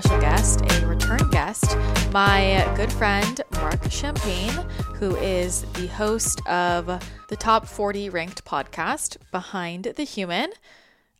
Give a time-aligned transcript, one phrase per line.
[0.00, 1.74] special guest, a return guest,
[2.12, 4.52] my good friend Marc Champagne,
[4.96, 10.50] who is the host of the top 40 ranked podcast, Behind the Human.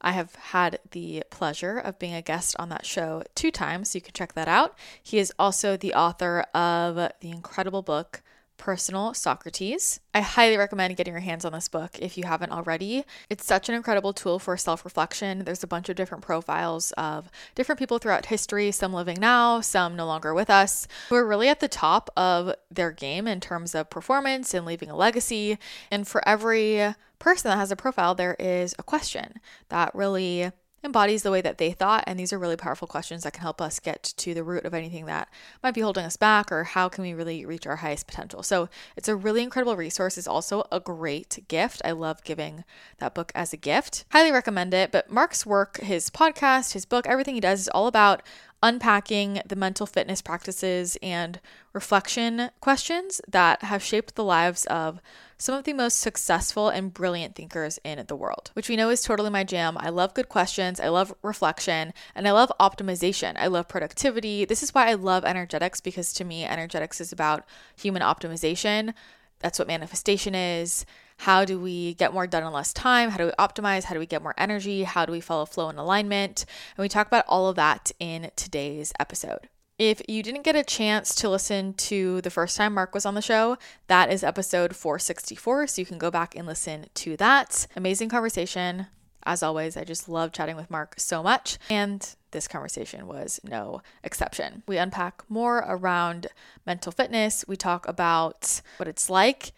[0.02, 3.96] I have had the pleasure of being a guest on that show two times, so
[3.96, 4.76] you can check that out.
[5.02, 8.20] He is also the author of the incredible book,
[8.56, 10.00] Personal Socrates.
[10.14, 13.04] I highly recommend getting your hands on this book if you haven't already.
[13.28, 15.44] It's such an incredible tool for self reflection.
[15.44, 19.96] There's a bunch of different profiles of different people throughout history, some living now, some
[19.96, 23.74] no longer with us, who are really at the top of their game in terms
[23.74, 25.58] of performance and leaving a legacy.
[25.90, 30.52] And for every person that has a profile, there is a question that really
[30.86, 32.04] embodies the way that they thought.
[32.06, 34.72] And these are really powerful questions that can help us get to the root of
[34.72, 35.28] anything that
[35.62, 38.42] might be holding us back or how can we really reach our highest potential.
[38.42, 40.16] So it's a really incredible resource.
[40.16, 41.82] It's also a great gift.
[41.84, 42.64] I love giving
[42.98, 44.06] that book as a gift.
[44.10, 44.92] Highly recommend it.
[44.92, 48.22] But Marc's work, his podcast, his book, everything he does is all about
[48.62, 51.40] unpacking the mental fitness practices and
[51.72, 55.00] reflection questions that have shaped the lives of
[55.38, 59.02] some of the most successful and brilliant thinkers in the world, which we know is
[59.02, 59.76] totally my jam.
[59.78, 63.34] I love good questions, I love reflection, and I love optimization.
[63.36, 64.44] I love productivity.
[64.44, 67.44] This is why I love energetics because to me, energetics is about
[67.76, 68.94] human optimization.
[69.40, 70.86] That's what manifestation is.
[71.18, 73.10] How do we get more done in less time?
[73.10, 73.84] How do we optimize?
[73.84, 74.84] How do we get more energy?
[74.84, 76.44] How do we follow flow and alignment?
[76.76, 79.48] And we talk about all of that in today's episode.
[79.78, 83.14] If you didn't get a chance to listen to the first time Marc was on
[83.14, 85.66] the show, that is episode 464.
[85.66, 87.66] So you can go back and listen to that.
[87.76, 88.86] Amazing conversation.
[89.24, 91.58] As always, I just love chatting with Marc so much.
[91.68, 94.62] And this conversation was no exception.
[94.66, 96.28] We unpack more around
[96.64, 97.44] mental fitness.
[97.46, 99.52] We talk about what it's like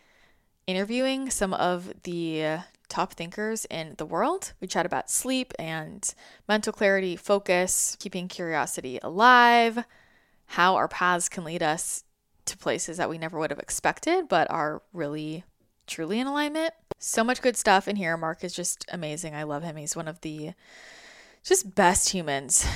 [0.67, 2.59] interviewing some of the
[2.89, 4.53] top thinkers in the world.
[4.61, 6.13] We chat about sleep and
[6.49, 9.85] mental clarity, focus, keeping curiosity alive,
[10.49, 12.05] how our paths can lead us
[12.47, 15.45] to places that we never would have expected, but are really
[15.87, 16.73] truly in alignment.
[16.99, 18.17] So much good stuff in here.
[18.17, 19.35] Marc is just amazing.
[19.35, 19.77] I love him.
[19.77, 20.53] He's one of the
[21.45, 22.67] just best humans.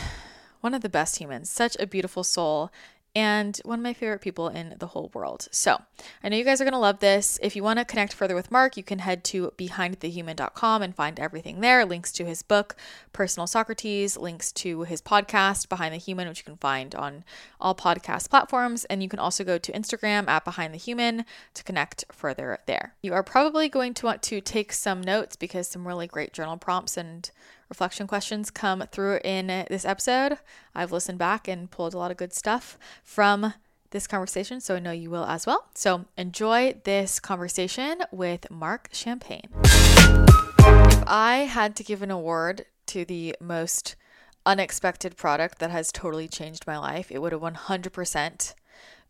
[0.60, 1.50] One of the best humans.
[1.50, 2.70] Such a beautiful soul
[3.14, 5.48] and one of my favorite people in the whole world.
[5.50, 5.82] So,
[6.22, 7.38] I know you guys are going to love this.
[7.42, 11.20] If you want to connect further with Marc, you can head to behindthehuman.com and find
[11.20, 12.74] everything there links to his book,
[13.12, 17.24] Personal Socrates, links to his podcast, Behind the Human, which you can find on
[17.60, 18.84] all podcast platforms.
[18.86, 21.24] And you can also go to Instagram at Behind the Human
[21.54, 22.94] to connect further there.
[23.02, 26.56] You are probably going to want to take some notes because some really great journal
[26.56, 27.30] prompts and
[27.72, 30.36] reflection questions come through in this episode.
[30.74, 33.54] I've listened back and pulled a lot of good stuff from
[33.92, 35.68] this conversation, so I know you will as well.
[35.74, 39.48] So enjoy this conversation with Marc Champagne.
[39.64, 43.96] If I had to give an award to the most
[44.44, 48.54] unexpected product that has totally changed my life, it would have 100%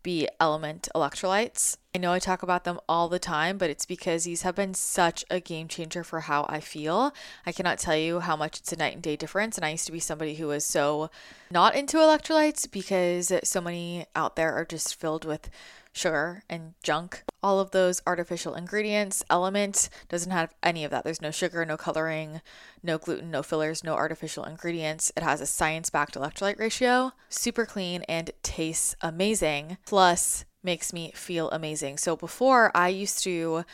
[0.02, 1.76] be Element electrolytes.
[1.94, 4.74] I know I talk about them all the time, but it's because these have been
[4.74, 7.12] such a game changer for how I feel.
[7.44, 9.56] I cannot tell you how much it's a night and day difference.
[9.56, 11.10] And I used to be somebody who was so
[11.50, 15.50] not into electrolytes because so many out there are just filled with
[15.92, 17.22] sugar and junk.
[17.42, 21.04] All of those artificial ingredients, element doesn't have any of that.
[21.04, 22.40] There's no sugar, no coloring,
[22.82, 25.12] no gluten, no fillers, no artificial ingredients.
[25.16, 29.78] It has a science backed electrolyte ratio, super clean, and tastes amazing.
[29.86, 31.98] Plus, makes me feel amazing.
[31.98, 33.64] So before, I used to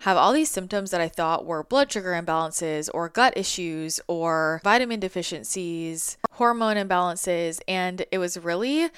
[0.00, 4.60] have all these symptoms that I thought were blood sugar imbalances or gut issues or
[4.62, 8.90] vitamin deficiencies, hormone imbalances, and it was really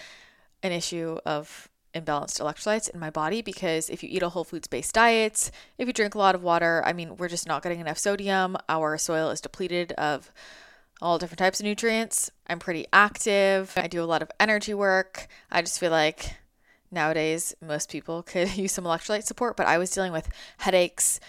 [0.63, 1.69] an issue of
[2.01, 5.87] imbalanced electrolytes in my body because if you eat a whole foods based diet, if
[5.87, 8.57] you drink a lot of water, I mean, we're just not getting enough sodium.
[8.69, 10.31] Our soil is depleted of
[11.01, 12.31] all different types of nutrients.
[12.47, 13.73] I'm pretty active.
[13.77, 15.29] I do a lot of energy work.
[15.51, 16.35] I just feel like
[16.91, 20.29] nowadays most people could use some electrolyte support, but I was dealing with
[20.59, 21.21] headaches,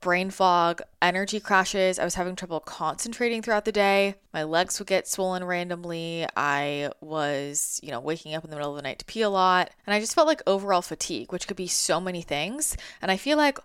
[0.00, 1.98] brain fog, energy crashes.
[1.98, 4.14] I was having trouble concentrating throughout the day.
[4.32, 6.26] My legs would get swollen randomly.
[6.36, 9.30] I was, you know, waking up in the middle of the night to pee a
[9.30, 9.70] lot.
[9.86, 12.76] And I just felt like overall fatigue, which could be so many things.
[13.02, 13.58] And I feel like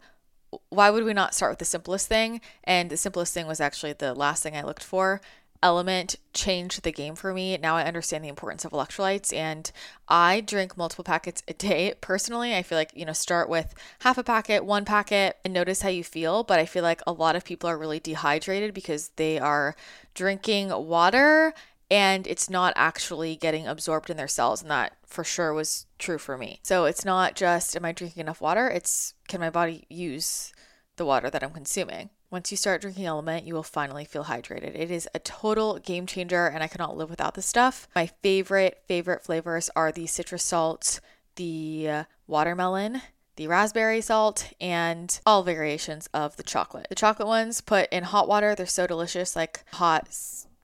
[0.69, 2.41] why would we not start with the simplest thing?
[2.63, 5.21] And the simplest thing was actually the last thing I looked for
[5.63, 7.57] element changed the game for me.
[7.57, 9.71] Now I understand the importance of electrolytes and
[10.07, 11.93] I drink multiple packets a day.
[12.01, 15.81] Personally, I feel like, you know, start with half a packet, one packet, and notice
[15.81, 16.43] how you feel.
[16.43, 19.75] But I feel like a lot of people are really dehydrated because they are
[20.13, 21.53] drinking water
[21.89, 24.61] and it's not actually getting absorbed in their cells.
[24.61, 26.59] And that for sure was true for me.
[26.63, 28.67] So it's not just, am I drinking enough water?
[28.67, 30.51] It's, can my body use
[30.97, 32.09] the water that I'm consuming?
[32.33, 34.73] Once you start drinking Element, you will finally feel hydrated.
[34.73, 37.87] It is a total game changer, and I cannot live without this stuff.
[37.95, 40.99] My favorite, favorite flavors are the citrus salt,
[41.35, 43.03] the uh, watermelon,
[43.35, 46.87] the raspberry salt, and all variations of the chocolate.
[46.89, 50.09] The chocolate ones put in hot water, they're so delicious, like hot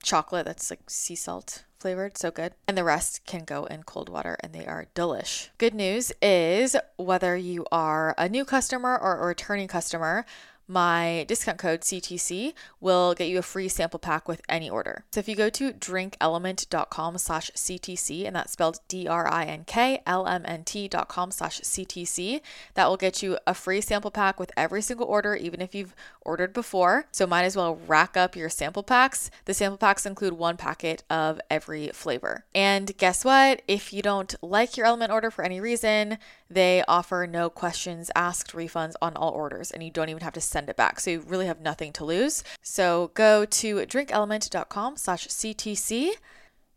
[0.02, 2.54] chocolate that's like sea salt flavored, so good.
[2.68, 5.48] And the rest can go in cold water and they are delish.
[5.58, 10.26] Good news is whether you are a new customer or a returning customer,
[10.70, 15.04] my discount code CTC will get you a free sample pack with any order.
[15.10, 22.40] So if you go to drinkelement.com slash CTC, and that's spelled D-R-I-N-K-L-M-N-T.com slash CTC,
[22.74, 25.96] that will get you a free sample pack with every single order, even if you've
[26.22, 27.06] ordered before.
[27.12, 29.30] So might as well rack up your sample packs.
[29.44, 32.44] The sample packs include one packet of every flavor.
[32.54, 33.62] And guess what?
[33.66, 36.18] If you don't like your element order for any reason,
[36.48, 40.40] they offer no questions asked refunds on all orders, and you don't even have to
[40.40, 41.00] send it back.
[41.00, 42.42] So you really have nothing to lose.
[42.62, 46.12] So go to drinkelement.com slash CTC.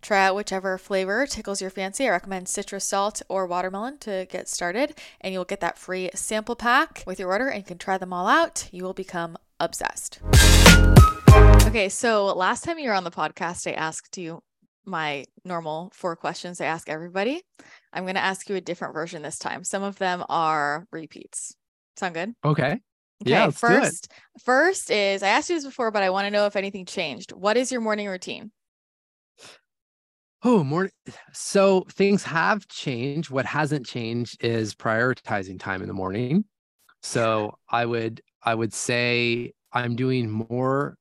[0.04, 2.06] Try out whichever flavor tickles your fancy.
[2.06, 6.58] I recommend citrus salt or watermelon to get started, and you'll get that free sample
[6.58, 8.68] pack with your order, and you can try them all out.
[8.74, 10.20] You will become obsessed.
[11.66, 14.44] Okay, so last time you were on the podcast, I asked you
[14.86, 17.42] my normal four questions I ask everybody.
[17.94, 19.64] I'm going to ask you a different version this time.
[19.64, 21.56] Some of them are repeats.
[21.96, 22.34] Sound good?
[22.44, 22.64] Okay.
[22.64, 22.80] Okay.
[23.22, 23.70] Yeah, let's do it.
[23.70, 24.12] first,
[24.44, 27.32] first is I asked you this before, but I want to know if anything changed.
[27.32, 28.52] What is your morning routine?
[30.46, 30.92] Oh, morning.
[31.32, 33.30] So things have changed.
[33.30, 36.44] What hasn't changed is prioritizing time in the morning.
[37.02, 40.98] So I would I would say I'm doing more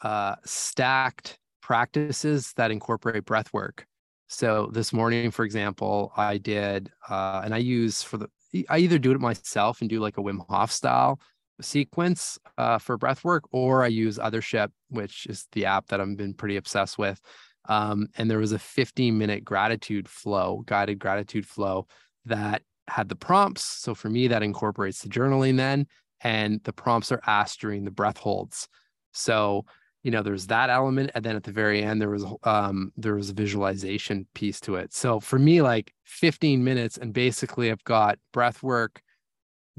[0.00, 3.84] uh, stacked practices that incorporate breath work.
[4.26, 8.28] So this morning, for example, I did, uh, and I use for the,
[8.70, 11.20] I either do it myself and do like a Wim Hof style
[11.60, 16.16] sequence uh, for breath work, or I use Othership, which is the app that I've
[16.16, 17.20] been pretty obsessed with.
[17.68, 21.86] Um, and there was a 15 minute gratitude flow, guided gratitude flow
[22.24, 23.62] that had the prompts.
[23.62, 25.86] So for me, that incorporates the journaling then,
[26.22, 28.68] and the prompts are asked during the breath holds.
[29.12, 29.66] So
[30.02, 33.14] you know there's that element and then at the very end there was um there
[33.14, 37.84] was a visualization piece to it so for me like 15 minutes and basically i've
[37.84, 39.02] got breath work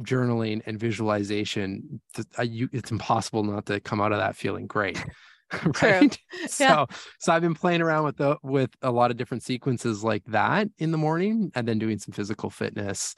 [0.01, 2.01] journaling and visualization
[2.45, 5.03] it's impossible not to come out of that feeling great
[5.81, 6.47] right Yeah.
[6.47, 6.87] so
[7.19, 10.67] so i've been playing around with the with a lot of different sequences like that
[10.77, 13.15] in the morning and then doing some physical fitness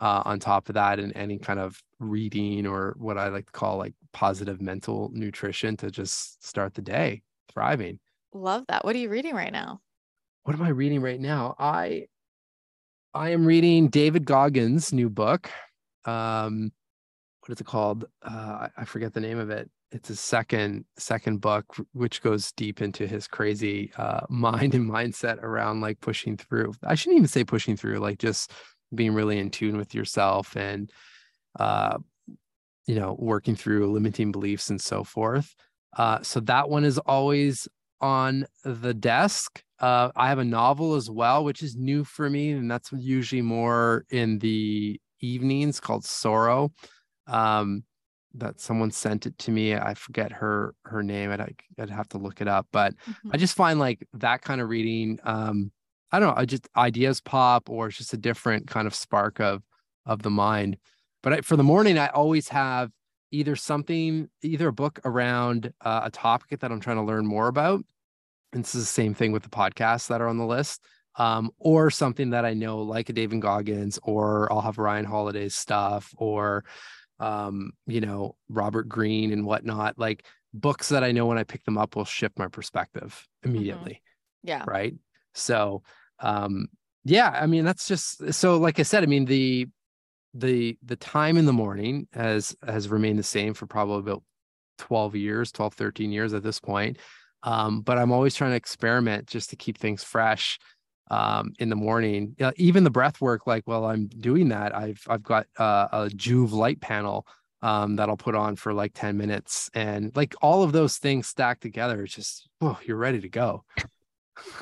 [0.00, 3.52] uh, on top of that and any kind of reading or what I like to
[3.52, 7.22] call like positive mental nutrition to just start the day
[7.52, 8.00] thriving.
[8.32, 8.84] Love that.
[8.84, 9.80] What are you reading right now?
[10.42, 11.54] What am I reading right now?
[11.58, 12.06] I
[13.14, 15.48] I am reading David Goggins' new book.
[16.04, 16.72] Um,
[17.40, 18.06] what is it called?
[18.22, 19.70] Uh, I, I forget the name of it.
[19.94, 25.40] It's a second second book, which goes deep into his crazy uh, mind and mindset
[25.40, 26.74] around like pushing through.
[26.82, 28.50] I shouldn't even say pushing through, like just
[28.92, 30.90] being really in tune with yourself and
[31.60, 31.98] uh,
[32.86, 35.54] you know working through limiting beliefs and so forth.
[35.96, 37.68] Uh, so that one is always
[38.00, 39.62] on the desk.
[39.80, 43.42] Uh, i have a novel as well which is new for me and that's usually
[43.42, 46.72] more in the evenings called sorrow.
[47.26, 47.82] Um,
[48.34, 52.18] that someone sent it to me i forget her her name i'd, I'd have to
[52.18, 53.32] look it up but Mhm.
[53.32, 55.72] i just find like that kind of reading um,
[56.12, 59.40] i don't know i just ideas pop or it's just a different kind of spark
[59.40, 59.62] of
[60.06, 60.76] of the mind
[61.22, 62.90] but I, for the morning i always have
[63.30, 67.48] either something either a book around uh, a topic that i'm trying to learn more
[67.48, 67.84] about
[68.52, 70.84] and this is the same thing with the podcasts that are on the list
[71.16, 75.54] um, or something that i know like a david goggins or i'll have ryan holiday's
[75.54, 76.64] stuff or
[77.24, 81.64] um, you know robert greene and whatnot like books that i know when i pick
[81.64, 84.02] them up will shift my perspective immediately
[84.42, 84.64] Yeah.
[84.66, 84.94] right?
[85.34, 85.82] So
[86.20, 86.68] um
[87.04, 89.66] yeah i mean that's just so like i said i mean the
[90.34, 94.22] the the time in the morning has has remained the same for probably about
[94.78, 96.98] 12 years 12 13 years at this point.
[97.42, 100.58] Um but i'm always trying to experiment just to keep things fresh
[101.10, 105.02] um in the morning Yeah, even the breath work like while i'm doing that i've
[105.08, 107.26] i've got uh, a Joovv light panel
[107.62, 111.26] um that i'll put on for like 10 minutes and like all of those things
[111.26, 113.64] stacked together it's just oh you're ready to go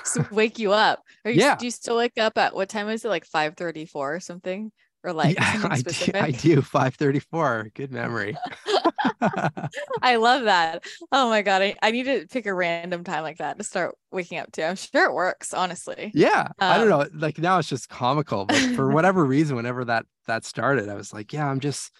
[0.05, 1.03] So wake you up.
[1.25, 1.57] Are you, Yeah.
[1.57, 3.09] Do you still wake up at what time is it?
[3.09, 4.73] Like 5:34 or something?
[5.05, 6.13] Or like yeah, I do?
[6.19, 8.41] I do 534 good memory
[10.03, 10.85] I love that.
[11.11, 11.63] Oh my God.
[11.63, 14.65] I, I need to pick a random time like that to start waking up to.
[14.65, 16.15] I'm sure it works, honestly.
[16.15, 19.85] yeah i don't Um, know like now it's just comical but for whatever reason whenever
[19.85, 21.91] that that started i was like yeah i'm just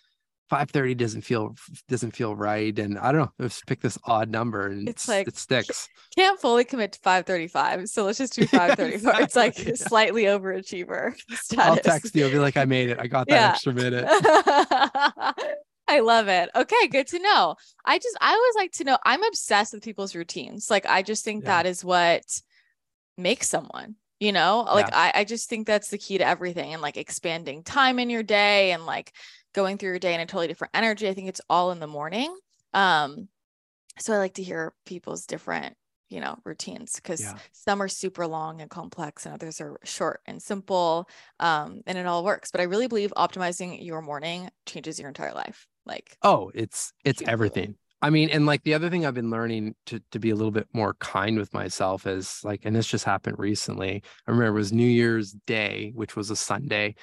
[0.53, 1.55] 5:30 doesn't feel
[1.89, 5.27] doesn't feel right and I don't know just pick this odd number and It's like-
[5.29, 7.89] it sticks Can't fully commit to 535.
[7.89, 9.21] So let's just do 534.
[9.23, 9.73] It's like yeah.
[9.77, 11.37] slightly overachiever I'll
[11.77, 11.85] status.
[11.85, 13.51] text you I'll be like I made it I got that Yeah.
[13.53, 14.05] extra minute
[15.89, 16.49] I love it.
[16.55, 17.57] Okay, good to know.
[17.85, 20.71] I just I always like to know I'm obsessed with people's routines.
[20.71, 21.63] Like I just think Yeah.
[21.63, 22.23] that is what
[23.19, 24.61] makes someone, you know?
[24.61, 28.11] Like I, I just think that's the key to everything and like expanding time in
[28.11, 29.13] your day and like
[29.53, 31.09] going through your day in a totally different energy.
[31.09, 32.35] I think it's all in the morning.
[32.75, 33.29] Um
[33.99, 35.77] so I like to hear people's different
[36.09, 37.41] you know routines because Yeah.
[37.53, 41.09] some are super long and complex and others are short and simple
[41.41, 45.33] um and it all works but i really believe optimizing your morning changes your entire
[45.33, 47.27] life like Oh, it's it's Hugely.
[47.27, 47.77] everything.
[48.01, 50.51] I mean, and like the other thing I've been learning to to be a little
[50.53, 54.03] bit more kind with myself is like, and this just happened recently.
[54.27, 56.95] I remember it was New Year's Day, which was a Sunday,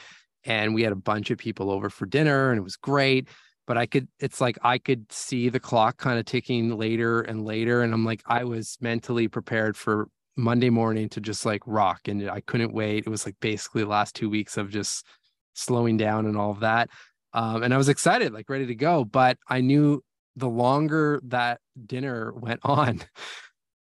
[0.50, 3.29] and we had a bunch of people over for dinner, and it was great.
[3.68, 7.46] But I could, it's like I could see the clock kind of ticking later and
[7.46, 12.08] later, and I'm like, I was mentally prepared for Monday morning to just like rock,
[12.08, 13.06] and I couldn't wait.
[13.06, 15.06] It was like basically the last two weeks of just
[15.53, 16.89] slowing down and all of that
[17.34, 19.06] um, and I was excited, like ready to go.
[19.06, 20.03] But I knew
[20.36, 23.01] the longer that dinner went on,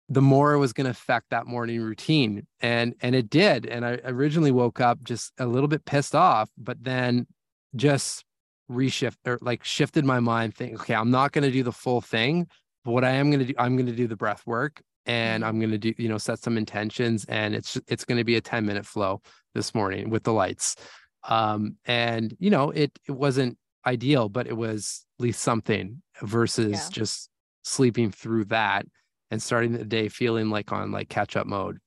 [0.08, 3.66] the more it was going to affect that morning routine, and and it did.
[3.66, 7.26] And I originally woke up just a little bit pissed off, but then
[7.74, 8.24] just
[8.70, 12.00] reshift or like shifted my mind, think, okay, I'm not going to do the full
[12.00, 12.46] thing,
[12.84, 14.82] but what I am going to do, I'm going to do the breath work.
[15.08, 15.48] And Mhm.
[15.48, 18.36] I'm going to do, you know, set some intentions and it's it's going to be
[18.36, 19.22] a 10 minute flow
[19.54, 20.76] this morning with the lights
[21.28, 26.70] um and you know it it wasn't ideal but it was at least something versus
[26.70, 26.88] Yeah.
[26.90, 27.30] just
[27.62, 28.86] sleeping through that
[29.30, 31.78] and starting the day feeling like on like catch up mode.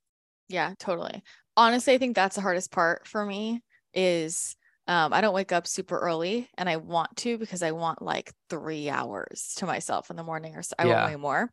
[0.47, 1.23] Yeah totally.
[1.57, 3.61] Honestly i think that's the hardest part for me
[3.93, 4.55] is
[4.87, 8.31] um, i don't wake up super early and i want to because i want like
[8.49, 10.87] three hours to myself in the morning or so i Yeah.
[10.87, 11.51] want way more.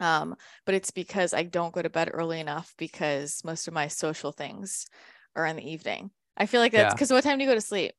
[0.00, 3.88] Um but it's because i don't go to bed early enough because most of my
[3.88, 4.86] social things
[5.36, 6.10] are in the evening.
[6.36, 6.94] I feel like that's Yeah.
[6.94, 7.94] because what time do you go to sleep?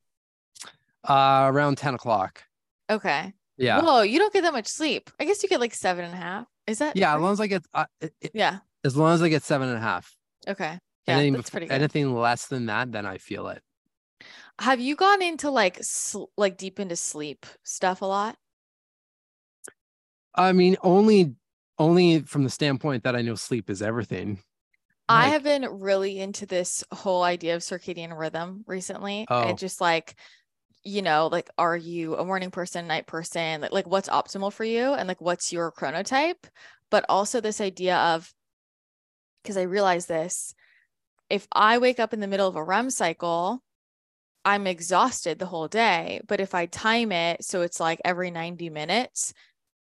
[1.03, 2.43] Uh around 10 o'clock.
[2.89, 3.81] Okay yeah.
[3.81, 5.09] Whoa you don't get that much sleep.
[5.19, 6.47] I guess you get like seven and a half.
[6.67, 8.59] Is that yeah as long as i get uh, it- yeah.
[8.83, 10.13] as long as i get seven and a half.
[10.47, 10.79] Okay.
[11.07, 11.73] Yeah anything, that's pretty good.
[11.73, 13.61] anything less than that then i feel it.
[14.59, 18.37] Have you gone into like sl- like deep into sleep stuff a lot?
[20.33, 21.35] I mean only
[21.77, 24.39] only from the standpoint that i know sleep is everything.
[25.07, 29.27] I have been really into this whole idea of circadian rhythm recently.
[29.29, 29.49] Oh.
[29.49, 30.15] And just like,
[30.85, 33.61] you know, like, are you a morning person, night person?
[33.61, 36.45] Like, like what's optimal for you and like what's your chronotype?
[36.91, 38.33] But also this idea of,
[39.43, 40.53] because I realize this,
[41.29, 43.63] if I wake up in the middle of a REM cycle,
[44.45, 46.21] I'm exhausted the whole day.
[46.27, 49.33] But if I time it so it's like every 90 minutes,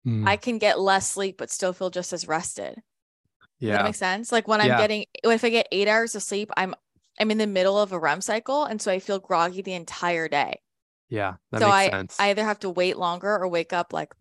[0.07, 2.77] Mm, I can get less sleep but still feel just as rested.
[2.77, 4.33] Does that yeah make sense?
[4.33, 4.77] Like when I'm Yeah.
[4.77, 6.75] getting if I get eight hours of sleep, I'm
[7.21, 10.29] I'm in the middle of a REM cycle, and so I feel groggy the entire
[10.29, 10.61] day.
[11.15, 13.93] Yeah that so makes I sense I either have to wait longer or wake up
[13.93, 14.15] like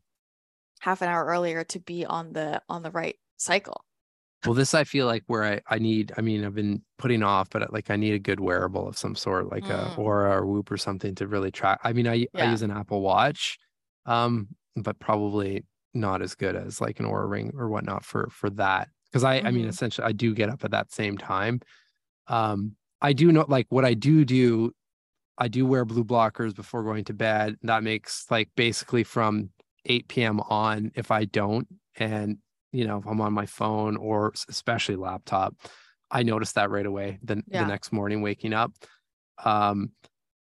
[0.81, 3.85] half an hour earlier to be on the on the right cycle.
[4.43, 7.49] Well, this I feel like where I, I need, I mean, I've been putting off,
[7.49, 9.97] but like I need a good wearable of some sort, like a Mm.
[9.97, 11.79] Oura or Whoop or something to really track.
[11.83, 13.57] I mean, I I use an Apple Watch,
[14.05, 18.49] um, but probably not as good as like an Oura Ring or whatnot for for
[18.51, 18.89] that.
[19.09, 19.69] Because I I mean, Mhm.
[19.69, 21.61] essentially, I do get up at that same time.
[22.27, 24.73] Um, I do know like what I do do.
[25.37, 27.57] I do wear blue blockers before going to bed.
[27.63, 29.49] That makes like basically from
[29.85, 30.39] 8 p.m.
[30.41, 32.37] on if I don't, and
[32.71, 35.55] you know, if I'm on my phone or especially laptop,
[36.09, 37.63] I notice that right away the, Yeah.
[37.63, 38.71] the next morning waking up.
[39.43, 39.91] Um,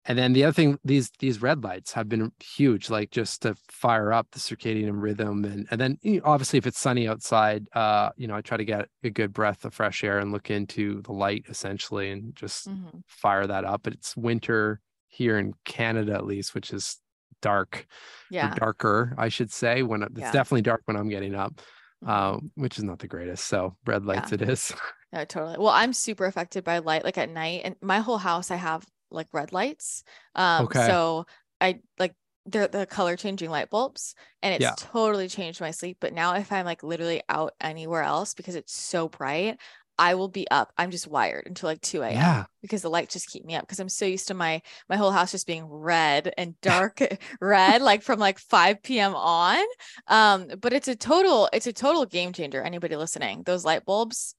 [0.08, 3.54] and then the other thing, these these red lights have been huge, like just to
[3.68, 5.44] fire up the circadian rhythm.
[5.44, 8.56] And and then you know, obviously if it's sunny outside, uh, you know, I try
[8.56, 12.34] to get a good breath of fresh air and look into the light essentially and
[12.36, 13.02] just Mhm.
[13.06, 13.82] fire that up.
[13.82, 17.00] But it's winter here in Canada at least, which is
[17.42, 17.86] dark
[18.30, 18.54] Yeah.
[18.54, 19.82] darker, I should say.
[19.82, 20.32] When it- it's Yeah.
[20.32, 21.60] definitely dark when I'm getting up,
[22.04, 22.08] Mhm.
[22.08, 23.44] um, which is not the greatest.
[23.46, 24.72] So red lights it is.
[25.12, 25.56] No, totally.
[25.58, 28.84] Well, I'm super affected by light, like at night, and my whole house I have
[29.10, 30.04] like red lights.
[30.34, 30.86] Um, Okay.
[30.86, 31.26] so
[31.60, 32.14] I like
[32.46, 34.74] they're the color changing light bulbs, and it's Yeah.
[34.76, 35.98] totally changed my sleep.
[36.00, 39.58] But now, if I'm like literally out anywhere else because it's so bright,
[39.98, 40.72] I will be up.
[40.78, 42.14] I'm just wired until like 2 a.m.
[42.14, 42.44] yeah.
[42.62, 45.10] because the lights just keep me up because I'm so used to my my whole
[45.10, 47.00] house just being red and dark
[47.40, 49.14] red like from like 5 p.m.
[49.14, 49.64] on.
[50.06, 52.62] Um, but it's a total it's a total game changer.
[52.62, 54.34] Anybody listening, those light bulbs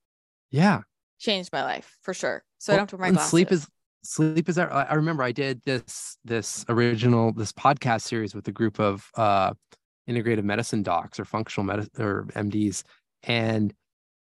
[0.52, 0.82] Yeah.
[1.20, 2.44] changed my life for sure.
[2.60, 3.30] So I don't have to wear my glasses.
[3.30, 3.68] sleep is
[4.04, 8.80] sleep is i remember i did this this original this podcast series with a group
[8.80, 9.54] of uh
[10.10, 12.84] integrative medicine docs or functional medicine or mds
[13.24, 13.74] and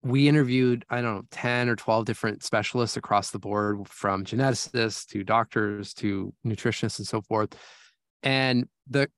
[0.03, 5.05] we interviewed i don't know 10 or 12 different specialists across the board from geneticists
[5.07, 7.55] to doctors to nutritionists and so forth.
[8.21, 9.09] And the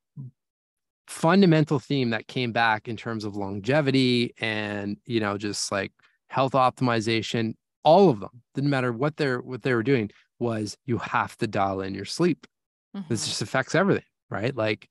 [1.07, 5.91] fundamental theme that came back in terms of longevity and you know just like
[6.29, 10.09] health optimization all of them didn't matter what they're what they were doing
[10.39, 12.47] was you have to dial in your sleep.
[12.95, 13.07] Mm-hmm.
[13.09, 14.55] this just affects everything right?
[14.55, 14.87] Like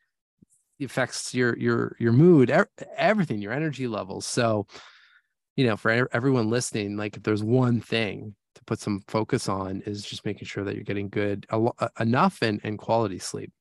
[0.78, 2.50] it affects your your your mood
[2.96, 4.26] everything your energy levels.
[4.26, 4.66] So
[5.56, 9.82] you know for everyone listening like if there's one thing to put some focus on
[9.86, 11.46] is just making sure that you're getting good
[11.98, 13.52] enough and, and quality sleep.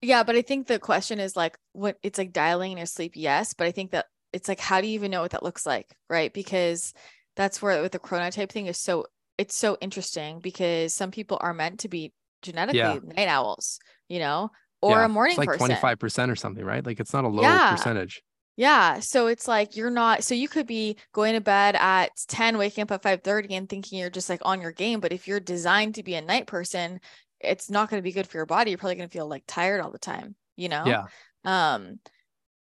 [0.00, 3.12] Yeah but i think the question is like what it's like dialing in your sleep
[3.14, 5.64] yes but i think that it's like how do you even know what that looks
[5.64, 6.32] like right?
[6.32, 6.92] Because
[7.36, 9.06] that's where with the chronotype thing is so
[9.38, 12.12] it's so interesting because some people are meant to be
[12.42, 12.98] genetically yeah.
[13.16, 15.04] night owls you know or yeah.
[15.04, 15.76] a morning it's like person.
[15.76, 17.70] 25% or something right like it's not a low yeah.
[17.70, 18.22] percentage
[18.56, 19.00] yeah.
[19.00, 22.82] So it's like you're not so you could be going to bed at 10, waking
[22.82, 25.00] up at 5 30 and thinking you're just like on your game.
[25.00, 27.00] But if you're designed to be a night person,
[27.40, 28.70] it's not going to be good for your body.
[28.70, 30.84] You're probably going to feel like tired all the time, you know?
[30.86, 31.04] Yeah.
[31.44, 31.98] Um,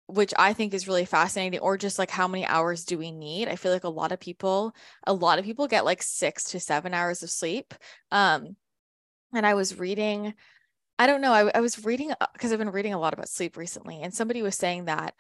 [0.10, 3.48] which I think is really fascinating, or just like how many hours do we need?
[3.48, 4.74] I feel like a lot of people,
[5.06, 7.74] a lot of people get like six to seven hours of sleep.
[8.12, 8.56] Um,
[9.34, 10.34] and I was reading,
[10.98, 13.30] I don't know, I, I was reading because uh, I've been reading a lot about
[13.30, 15.14] sleep recently, and somebody was saying that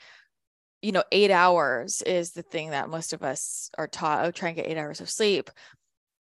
[0.81, 4.25] you know, eight hours is the thing that most of us are taught.
[4.25, 5.49] Oh, try and get eight hours of sleep.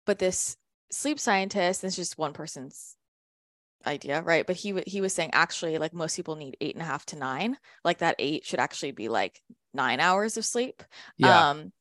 [0.07, 0.57] But this
[0.91, 2.94] sleep scientist, this is just one person's
[3.87, 4.47] idea, right?
[4.47, 7.17] But he he was saying actually, like most people need eight and a half to
[7.17, 7.57] nine.
[7.85, 9.41] Like that eight should actually be like
[9.73, 10.83] nine hours of sleep.
[11.17, 11.51] Yeah.
[11.51, 11.73] Um,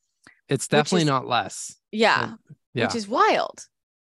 [0.50, 1.75] it's definitely is, not less.
[1.91, 2.33] Yeah,
[2.74, 2.86] yeah.
[2.86, 3.65] Which is wild.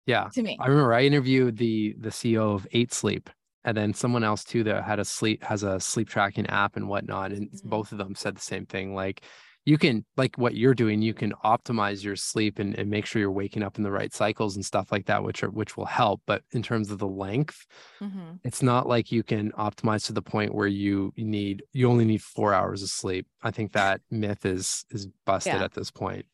[0.06, 0.28] Yeah.
[0.34, 0.58] To me.
[0.60, 3.30] I remember I interviewed the the CEO of Eight Sleep
[3.64, 6.88] and then someone else too that had a sleep has a sleep tracking app and
[6.88, 7.68] whatnot and mm-hmm.
[7.68, 9.22] both of them said the same thing like
[9.64, 13.20] you can like what you're doing you can optimize your sleep and, and make sure
[13.20, 15.87] you're waking up in the right cycles and stuff like that which are which will
[15.87, 17.66] help but in terms of the length
[18.00, 18.33] mm-hmm.
[18.44, 22.22] it's not like you can optimize to the point where you need you only need
[22.22, 25.64] four hours of sleep i think that myth is is busted yeah.
[25.64, 26.27] at this point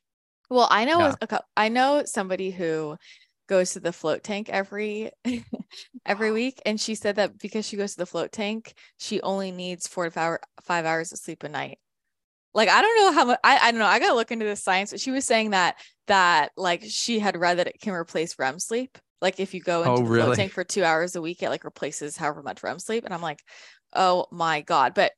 [0.49, 1.15] well i know yeah.
[1.23, 2.97] a, i know somebody who
[3.49, 5.11] goes to the float tank every
[6.07, 9.51] every week and she said that because she goes to the float tank she only
[9.51, 11.79] needs four to five, five hours of sleep a night
[12.55, 14.57] like i don't know how much I, I don't know i gotta look into the
[14.57, 15.77] science but she was saying that
[16.11, 18.99] that like she had read that it can replace rem sleep.
[19.23, 20.25] Like if you go into oh, really?
[20.25, 23.15] float tank for two hours a week it like replaces however much rem sleep and
[23.15, 23.41] i'm like
[23.95, 24.93] oh my god.
[24.95, 25.13] But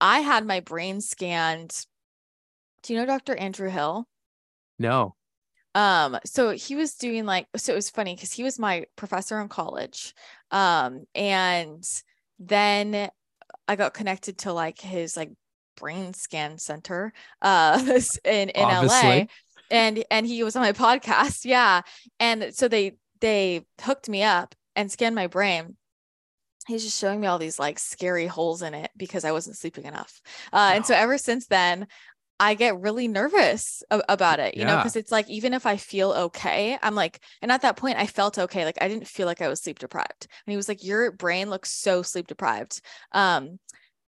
[0.00, 1.74] i had my brain scanned
[2.84, 4.06] do you know dr andrew hill?
[4.78, 5.16] No.
[5.74, 9.40] Um so he was doing like so it was funny because he was my professor
[9.40, 10.14] in college
[10.52, 11.84] um and
[12.38, 13.10] then
[13.66, 15.32] i got connected to like his like
[15.76, 17.12] brain scan center
[17.42, 17.80] uh
[18.24, 19.20] in in Obviously.
[19.20, 19.26] la
[19.70, 21.82] and and he was on my podcast yeah
[22.20, 25.76] and so they they hooked me up and scanned my brain
[26.66, 29.84] he's just showing me all these like scary holes in it because I wasn't sleeping
[29.84, 30.20] enough.
[30.52, 31.86] Uh, and so ever since then,
[32.38, 34.66] I get really nervous about it, you yeah.
[34.66, 37.96] know, because it's like, even if I feel okay, I'm like, and at that point,
[37.96, 38.66] I felt okay.
[38.66, 40.28] Like, I didn't feel like I was sleep deprived.
[40.46, 42.82] And he was like, Your brain looks so sleep deprived.
[43.12, 43.58] Um,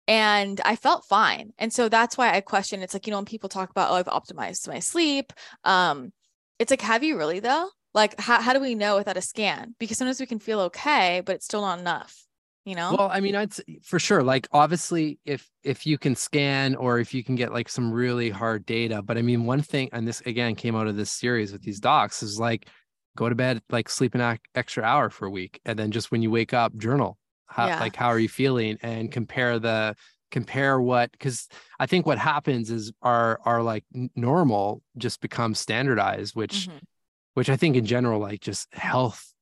[0.09, 1.53] and I felt fine.
[1.59, 3.95] And so that's why I question it's like, you know, when people talk about, oh,
[3.95, 5.33] I've optimized my sleep,
[5.64, 6.12] um,
[6.59, 7.69] it's like, have you really though?
[7.95, 9.75] Like, how, how do we know without a scan?
[9.79, 12.27] Because sometimes we can feel okay, but it's still not enough
[12.66, 13.53] you know well i mean i'd
[13.85, 17.69] for sure like obviously if if you can scan or if you can get like
[17.69, 20.97] some really hard data but i mean one thing and this again came out of
[20.97, 22.69] this series with these docs is like
[23.16, 26.23] go to bed like sleep an extra hour for a week and then just when
[26.23, 27.80] you wake up journal how yeah.
[27.80, 29.94] like how are you feeling and compare the
[30.30, 33.85] compare what because i think what happens is our our like
[34.16, 36.78] normal just becomes standardized which mm-hmm.
[37.35, 39.32] which i think in general like just health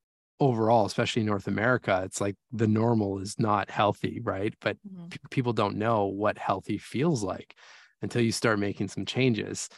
[0.41, 4.55] overall, especially North America, it's like the normal is not healthy, right?
[4.61, 5.09] But mm-hmm.
[5.09, 7.55] p- people don't know what healthy feels like
[8.03, 9.69] until you start making some changes.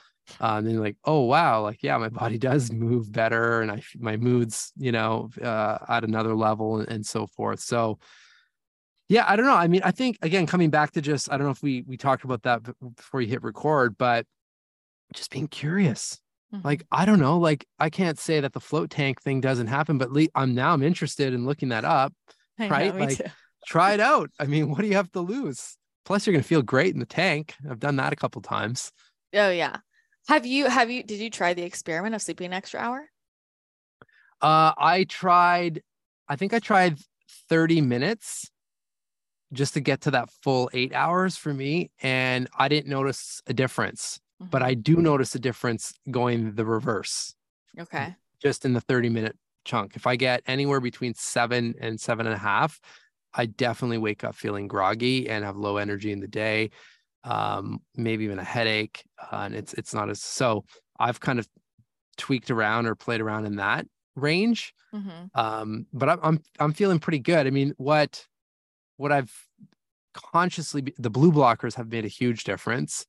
[0.41, 3.83] Uh, and then like, oh wow, like yeah, my body does move better, and I
[3.99, 7.61] my moods, you know, uh, at another level, and, and so forth.
[7.61, 7.99] So,
[9.09, 9.55] yeah, I don't know.
[9.55, 11.97] I mean, I think again, coming back to just, I don't know if we we
[11.97, 12.63] talked about that
[12.97, 14.27] before you hit record, but
[15.15, 16.21] just being curious
[16.53, 16.67] Mm-hmm.
[16.67, 19.99] Like, I don't know, like I can't say that the float tank thing doesn't happen,
[19.99, 22.13] but le- I'm now I'm interested in looking that up.
[22.59, 22.95] I right?
[22.95, 23.21] Know, like
[23.67, 24.31] try it out.
[24.41, 25.77] I mean, what do you have to lose?
[26.05, 27.55] Plus you're gonna feel great in the tank.
[27.69, 28.93] I've done that a couple times.
[29.35, 29.79] Oh yeah.
[30.29, 33.09] Have you have you did you try the experiment of sleeping an extra hour?
[34.41, 35.83] Uh, I tried,
[36.29, 36.99] I think I tried
[37.49, 38.51] 30 minutes
[39.53, 41.91] just to get to that full eight hours for me.
[42.03, 44.51] And I didn't notice a difference, mm-hmm.
[44.51, 47.35] but I do notice a difference going the reverse.
[47.79, 48.15] Okay.
[48.43, 49.97] Just in the 30 minute chunk.
[49.97, 52.81] If I get anywhere between seven and seven and a half,
[53.35, 56.71] I definitely wake up feeling groggy and have low energy in the day,
[57.27, 59.05] um, maybe even a headache.
[59.21, 60.65] Uh, and it's it's not as so.
[60.99, 61.47] I've kind of
[62.17, 65.39] tweaked around or played around in that range, mm-hmm.
[65.39, 67.47] um, but I'm, I'm I'm feeling pretty good.
[67.47, 68.25] I mean, what
[68.97, 69.33] what I've
[70.15, 73.05] consciously the blue blockers have made a huge difference,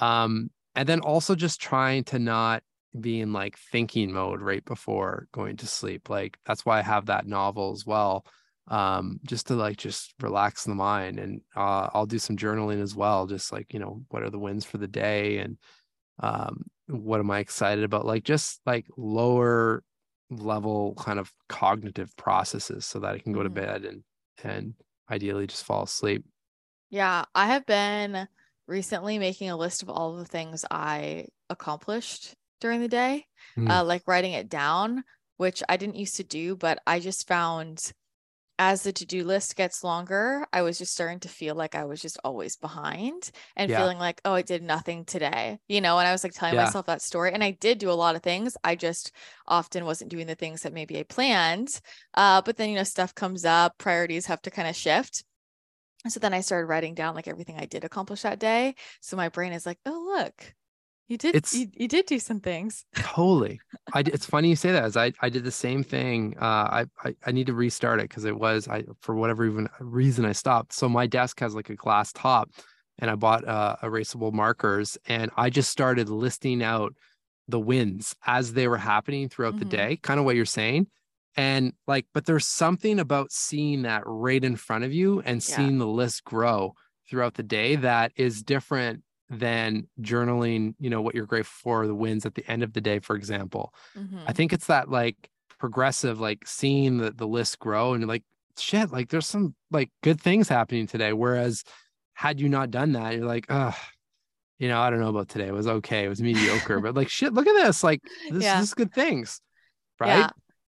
[0.00, 2.62] um, and then also just trying to not
[3.00, 6.10] be in like thinking mode right before going to sleep.
[6.10, 8.24] Like that's why I have that novel as well
[8.68, 11.18] um, just to like just relax the mind.
[11.18, 14.38] And uh, I'll do some journaling as well, just like you know, what are the
[14.38, 15.56] wins for the day and
[16.20, 18.06] um, what am I excited about?
[18.06, 19.82] Like just like lower
[20.30, 23.64] level kind of cognitive processes, so that I can go to mm-hmm.
[23.64, 24.02] bed and
[24.42, 24.74] and
[25.10, 26.24] ideally just fall asleep.
[26.90, 28.28] Yeah, I have been
[28.66, 33.26] recently making a list of all of the things I accomplished during the day,
[33.56, 33.68] mm.
[33.70, 35.04] uh, like writing it down,
[35.36, 37.92] which I didn't used to do, but I just found
[38.58, 42.00] as the to-do list gets longer, I was just starting to feel like I was
[42.00, 43.78] just always behind and yeah.
[43.78, 45.58] feeling like, oh, I did nothing today.
[45.68, 46.64] You know, and I was like telling yeah.
[46.64, 47.32] myself that story.
[47.32, 48.56] And I did do a lot of things.
[48.64, 49.12] I just
[49.46, 51.80] often wasn't doing the things that maybe I planned.
[52.14, 55.24] Uh, but then, you know, stuff comes up, priorities have to kind of shift.
[56.08, 58.76] So then I started writing down like everything I did accomplish that day.
[59.00, 60.54] So my brain is like, oh, look,
[61.08, 61.36] you did.
[61.36, 62.84] It's, you, you did do some things.
[62.96, 63.60] totally.
[63.92, 64.00] I.
[64.00, 64.82] It's funny you say that.
[64.82, 66.36] As I, I did the same thing.
[66.40, 69.68] Uh, I, I, I need to restart it because it was I for whatever even
[69.80, 70.72] reason I stopped.
[70.72, 72.50] So my desk has like a glass top,
[72.98, 76.94] and I bought uh, erasable markers, and I just started listing out
[77.48, 79.68] the wins as they were happening throughout mm-hmm.
[79.68, 79.96] the day.
[80.02, 80.88] Kind of what you're saying,
[81.36, 85.74] and like, but there's something about seeing that right in front of you and seeing
[85.74, 85.78] yeah.
[85.78, 86.74] the list grow
[87.08, 91.94] throughout the day that is different than journaling, you know, what you're grateful for, the
[91.94, 93.74] wins at the end of the day, for example.
[93.96, 94.18] Mm-hmm.
[94.26, 98.22] I think it's that like progressive, like seeing the, the list grow and like,
[98.58, 101.12] shit, like there's some like good things happening today.
[101.12, 101.64] Whereas
[102.14, 103.76] had you not done that, you're like, oh,
[104.58, 105.48] you know, I don't know about today.
[105.48, 106.04] It was okay.
[106.04, 107.82] It was mediocre, but like, shit, look at this.
[107.82, 108.60] Like, this, yeah.
[108.60, 109.40] this is good things.
[110.00, 110.18] Right.
[110.18, 110.30] Yeah.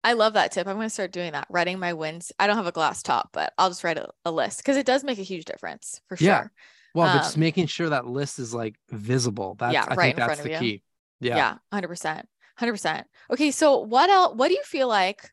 [0.04, 0.68] I love that tip.
[0.68, 2.32] I'm going to start doing that, writing my wins.
[2.40, 4.86] I don't have a glass top, but I'll just write a, a list because it
[4.86, 6.52] does make a huge difference for sure.
[6.94, 9.56] Well, um, but just um, making sure that list is like visible.
[9.60, 10.84] That's yeah, I right think that's the key.
[11.20, 11.36] Yeah.
[11.36, 11.58] Yeah.
[11.72, 12.28] Hundred percent.
[12.58, 13.08] Hundred percent.
[13.32, 13.52] Okay.
[13.52, 15.32] So what else what do you feel like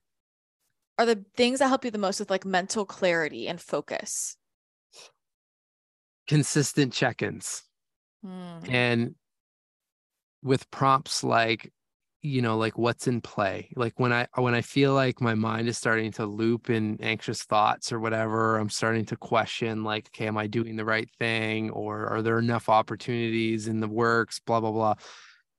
[0.99, 4.37] are the things that help you the most with like mental clarity and focus?
[6.27, 7.62] Consistent check-ins.
[8.25, 8.59] Hmm.
[8.69, 9.14] And
[10.42, 11.73] with prompts like
[12.27, 13.71] you know like what's in play?
[13.77, 17.43] Like when i when i feel like my mind is starting to loop in anxious
[17.45, 21.71] thoughts or whatever i'm starting to question like okay am i doing the right thing?
[21.71, 24.41] Or are there enough opportunities in the works?
[24.41, 24.95] Blah blah blah.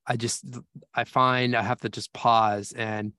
[0.06, 0.46] I just
[0.94, 3.14] i find i have to just pause and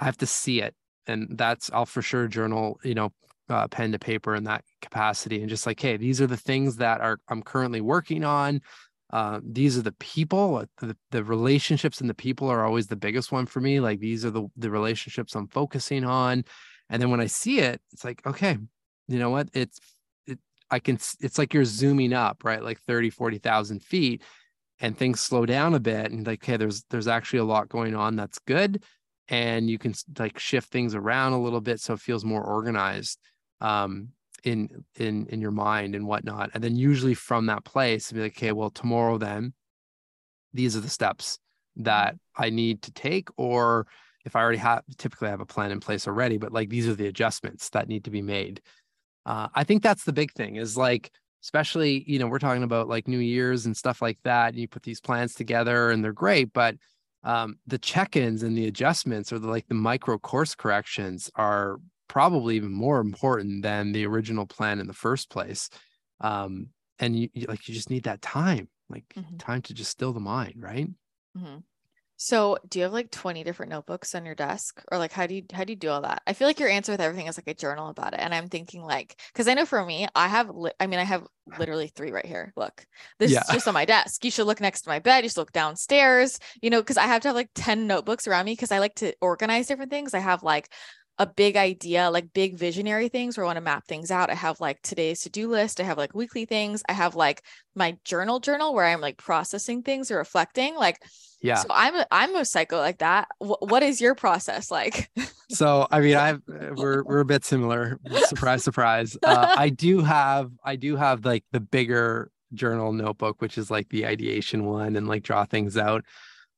[0.00, 0.74] i have to see it.
[1.06, 3.12] And that's i'll for sure journal you know
[3.48, 6.76] uh, pen to paper in that capacity and just like hey these are the things
[6.76, 8.60] that are i'm currently working on
[9.10, 12.96] uh, these are the people uh, the, the relationships and the people are always the
[12.96, 16.44] biggest one for me like these are the, the relationships i'm focusing on.
[16.88, 18.58] And then when i see it it's like okay
[19.08, 19.48] you know what?
[19.52, 19.78] It's
[20.26, 20.38] it,
[20.70, 22.62] i can it's like you're zooming up right?
[22.62, 24.22] Like 30 40,000 feet
[24.80, 27.94] and things slow down a bit and like okay there's there's actually a lot going
[27.94, 28.82] on that's good
[29.28, 33.18] and you can like shift things around a little bit so it feels more organized.
[33.60, 34.08] Um
[34.44, 38.36] in in in your mind and whatnot and then usually from that place be like
[38.36, 39.52] okay well tomorrow then
[40.52, 41.38] these are the steps
[41.76, 42.42] that mm-hmm.
[42.44, 43.86] i need to take or
[44.24, 46.88] if i already have typically I have a plan in place already but like these
[46.88, 48.60] are the adjustments that need to be made
[49.24, 51.10] uh, i think that's the big thing is like
[51.42, 54.68] especially you know we're talking about like new year's and stuff like that and you
[54.68, 56.76] put these plans together and they're great but
[57.24, 62.56] um, the check-ins and the adjustments or the like the micro course corrections are probably
[62.56, 65.68] even more important than the original plan in the first place.
[66.20, 69.36] Um and you, you like you just need that time like mm-hmm.
[69.36, 70.88] time to just still the mind right?
[71.36, 71.58] Mm-hmm.
[72.16, 74.82] so do you have like 20 different notebooks on your desk?
[74.90, 76.22] Or like how do you how do you do all that?
[76.26, 78.20] I feel like your answer with everything is like a journal about it.
[78.20, 81.04] And i'm thinking like because i know for me i have li- i mean i
[81.04, 81.26] have
[81.58, 82.52] literally three right here.
[82.56, 82.86] Look
[83.18, 83.40] this yeah.
[83.40, 84.24] is just on my desk.
[84.24, 85.24] You should look next to my bed.
[85.24, 88.46] You should look downstairs you know because i have to have like 10 notebooks around
[88.46, 90.14] me because i like to organize different things.
[90.14, 90.72] I have like
[91.18, 94.30] a big idea, like big visionary things where I want to map things out.
[94.30, 95.80] I have like today's to-do list.
[95.80, 96.82] I have like weekly things.
[96.88, 97.42] I have like
[97.74, 100.74] my journal journal where I'm like processing things or reflecting.
[100.74, 101.02] Like
[101.40, 101.56] Yeah.
[101.56, 103.28] So I'm a, I'm a psycho like that.
[103.40, 105.10] W- what is your process like?
[105.50, 107.98] so I mean, I've we're we're a bit similar.
[108.26, 109.16] Surprise, surprise.
[109.22, 113.88] Uh, I do have I do have like the bigger journal notebook, which is like
[113.88, 116.04] the ideation one, and like draw things out.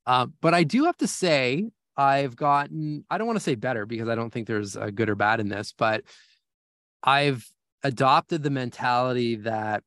[0.06, 3.04] Uh, but I do have to say, I've gotten.
[3.10, 5.40] I don't want to say better because I don't think there's a good or bad
[5.40, 6.04] in this, but
[7.02, 7.44] I've
[7.82, 9.82] adopted the mentality that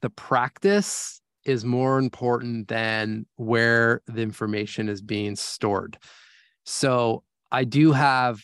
[0.00, 5.98] the practice is more important than where the information is being stored.
[6.64, 8.40] So I do have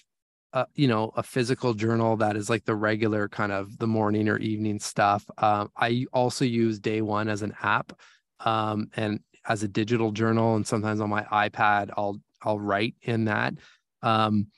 [0.74, 4.38] you know a physical journal that is like the regular kind of the morning or
[4.38, 5.24] evening stuff.
[5.38, 7.92] Um, I also use Day One as an app
[8.40, 13.25] um, and as a digital journal, and sometimes on my iPad I'll I'll write in
[13.25, 13.55] that.
[14.03, 14.49] Um,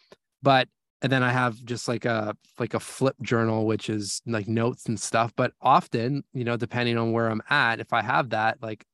[0.43, 0.69] but
[1.03, 4.87] and then I have just like a like a flip journal, which is like notes
[4.87, 5.33] and stuff.
[5.37, 8.85] But often, you know, depending on where I'm at, if I have that, like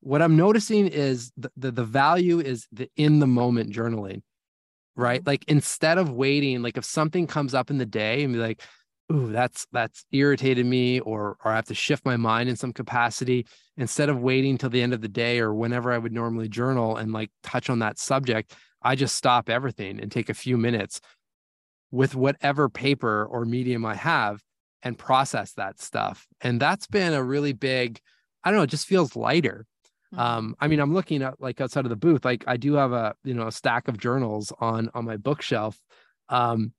[0.00, 4.22] what I'm noticing is the the, the value is the in the moment journaling,
[4.96, 5.20] right?
[5.20, 5.28] Mm-hmm.
[5.28, 8.62] Like instead of waiting, like if something comes up in the day and be like,
[9.10, 12.72] ooh, that's that's irritated me, or or I have to shift my mind in some
[12.72, 13.46] capacity,
[13.76, 16.96] instead of waiting till the end of the day or whenever I would normally journal
[16.96, 21.00] and like touch on that subject, I just stop everything and take a few minutes
[21.90, 24.40] with whatever paper or medium I have
[24.82, 26.26] and process that stuff.
[26.40, 28.00] And that's been a really big,
[28.44, 29.66] I don't know, it just feels lighter.
[30.14, 30.20] Mm-hmm.
[30.20, 32.92] Um, I mean, I'm looking at like outside of the booth, like I do have
[32.92, 35.78] a, you know, a stack of journals on on my bookshelf.
[36.28, 36.72] Um,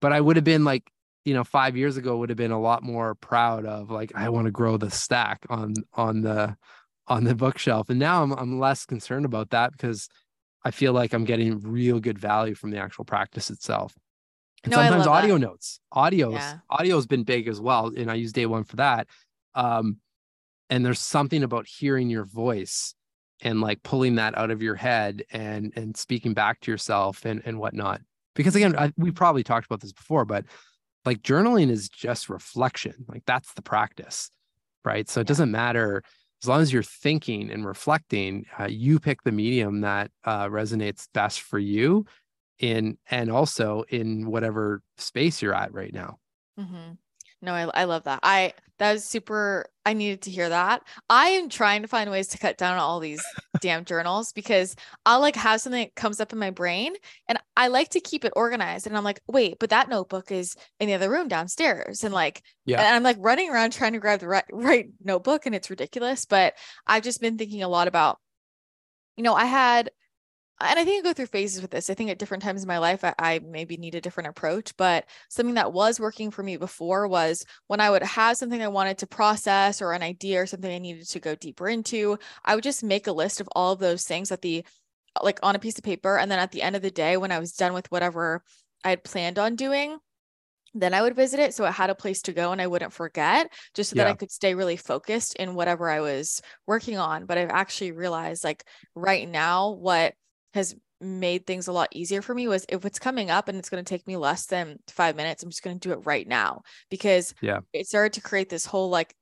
[0.00, 0.84] but I would have been like,
[1.24, 4.28] you know, five years ago would have been a lot more proud of like I
[4.28, 6.56] want to grow the stack on on the
[7.06, 7.90] on the bookshelf.
[7.90, 10.08] And now I'm I'm less concerned about that because
[10.64, 13.94] I feel like I'm getting real good value from the actual practice itself.
[14.64, 15.40] And no, sometimes audio that.
[15.40, 16.58] notes, audios, yeah.
[16.68, 17.92] audio has been big as well.
[17.96, 19.06] And I use day one for that.
[19.54, 19.98] Um,
[20.68, 22.94] and there's something about hearing your voice
[23.40, 27.42] and like pulling that out of your head and and speaking back to yourself and
[27.44, 28.00] and whatnot.
[28.34, 30.44] Because again, I, we probably talked about this before, but
[31.08, 33.06] like journaling is just reflection.
[33.08, 34.30] Like that's the practice,
[34.84, 35.08] right?
[35.08, 36.02] So it doesn't matter
[36.42, 38.44] as long as you're thinking and reflecting.
[38.58, 42.04] Uh, you pick the medium that uh, resonates best for you,
[42.58, 46.18] in and also in whatever space you're at right now.
[46.60, 46.92] Mm-hmm.
[47.40, 48.20] No, I, I love that.
[48.22, 49.66] I that was super.
[49.86, 50.82] I needed to hear that.
[51.08, 53.24] I am trying to find ways to cut down on all these
[53.60, 56.94] damn journals because I'll like have something that comes up in my brain
[57.26, 58.86] and I like to keep it organized.
[58.86, 62.04] And I'm like, wait, but that notebook is in the other room downstairs.
[62.04, 65.44] And like, yeah, and I'm like running around trying to grab the right, right notebook
[65.44, 66.24] and it's ridiculous.
[66.24, 66.54] But
[66.86, 68.20] I've just been thinking a lot about,
[69.16, 69.90] you know, I had
[70.60, 71.88] and I think I go through phases with this.
[71.88, 74.76] I think at different times in my life, I, I, maybe need a different approach.
[74.76, 78.66] But something that was working for me before was when I would have something I
[78.66, 82.56] wanted to process or an idea or something I needed to go deeper into, I
[82.56, 84.64] would just make a list of all of those things that the
[85.22, 86.18] like on a piece of paper.
[86.18, 88.42] And then at the end of the day, when I was done with whatever
[88.84, 89.98] I had planned on doing,
[90.74, 91.54] then I would visit it.
[91.54, 94.04] So it had a place to go and I wouldn't forget just so yeah.
[94.04, 97.26] that I could stay really focused in whatever I was working on.
[97.26, 100.14] But I've actually realized like right now, what
[100.54, 103.70] has made things a lot easier for me was if it's coming up and it's
[103.70, 106.26] going to take me less than five minutes, I'm just going to do it right
[106.26, 109.14] now because yeah, it started to create this whole like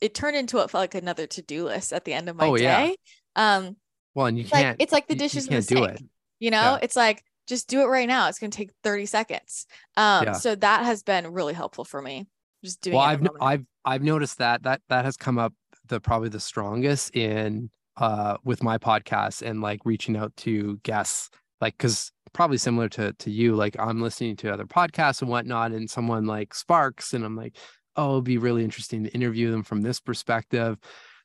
[0.00, 2.56] it turned into what felt like another to-do list at the end of my oh,
[2.56, 2.96] day.
[3.36, 3.56] Yeah.
[3.56, 3.76] Um
[4.14, 6.02] well and you can't like, it's like the dishes you, can't do it.
[6.38, 6.78] You know, yeah.
[6.82, 8.28] it's like just do it right now.
[8.28, 9.66] It's going to take 30 seconds.
[9.96, 10.32] Um yeah.
[10.32, 12.26] so that has been really helpful for me.
[12.64, 15.52] Just doing well, I've I've I've noticed that that that has come up
[15.88, 21.30] the probably the strongest in uh with my podcast and like reaching out to guests
[21.60, 25.72] like because probably similar to to you like i'm listening to other podcasts and whatnot
[25.72, 27.56] and someone like sparks and i'm like
[27.96, 30.78] oh it'd be really interesting to interview them from this perspective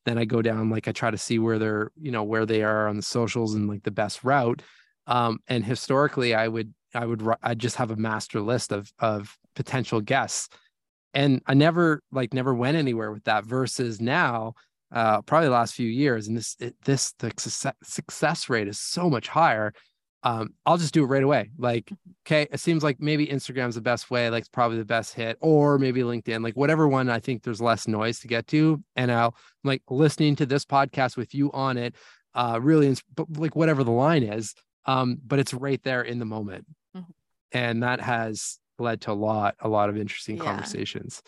[0.06, 2.64] then i go down like i try to see where they're you know where they
[2.64, 4.62] are on the socials and like the best route.
[5.08, 9.38] Um and historically i would i would i just have a master list of of
[9.56, 10.50] potential guests.
[11.14, 14.54] And i never like never went anywhere with that versus now
[14.92, 18.80] uh, probably the last few years, and this it, this the success, success rate is
[18.80, 19.74] so much higher.
[20.24, 21.52] Um, I'll just do it right away.
[21.58, 21.92] Like,
[22.26, 25.78] okay, it seems like maybe Instagram's the best way, like probably the best hit, or
[25.78, 28.84] maybe LinkedIn, like whatever one I think there's less noise to get to.
[28.96, 31.96] And I'll like listening to this podcast with you on it,
[32.34, 36.26] uh, really, but like whatever the line is, um, but it's right there in the
[36.26, 37.12] moment, mm-hmm.
[37.52, 40.44] and that has led to a lot, a lot of interesting yeah.
[40.44, 41.22] conversations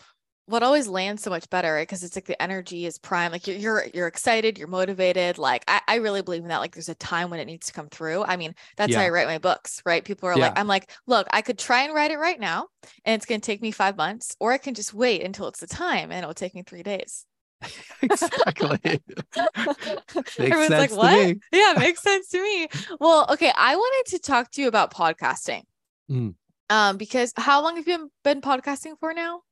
[0.50, 3.46] what always lands so much better right because it's like the energy is prime like
[3.46, 6.88] you're you're, you're excited you're motivated like I, I really believe in that like there's
[6.88, 8.98] a time when it needs to come through i mean that's yeah.
[8.98, 10.46] how i write my books right people are yeah.
[10.46, 12.66] like i'm like look i could try and write it right now
[13.04, 15.60] and it's going to take me five months or i can just wait until it's
[15.60, 17.26] the time and it'll take me three days
[18.02, 18.78] exactly.
[19.36, 21.26] makes Everyone's sense like, to what?
[21.28, 21.40] me.
[21.52, 22.68] Yeah, makes sense to me.
[22.98, 25.64] Well, okay, I wanted to talk to you about podcasting.
[26.10, 26.36] Mm.
[26.70, 29.42] Um, because how long have you been podcasting for now?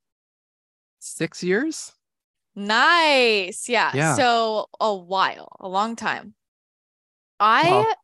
[0.98, 1.92] Six years?
[2.54, 3.68] Nice.
[3.68, 3.92] Yeah.
[3.94, 4.14] Yeah.
[4.16, 6.34] So a while, a long time.
[7.40, 7.94] I Well,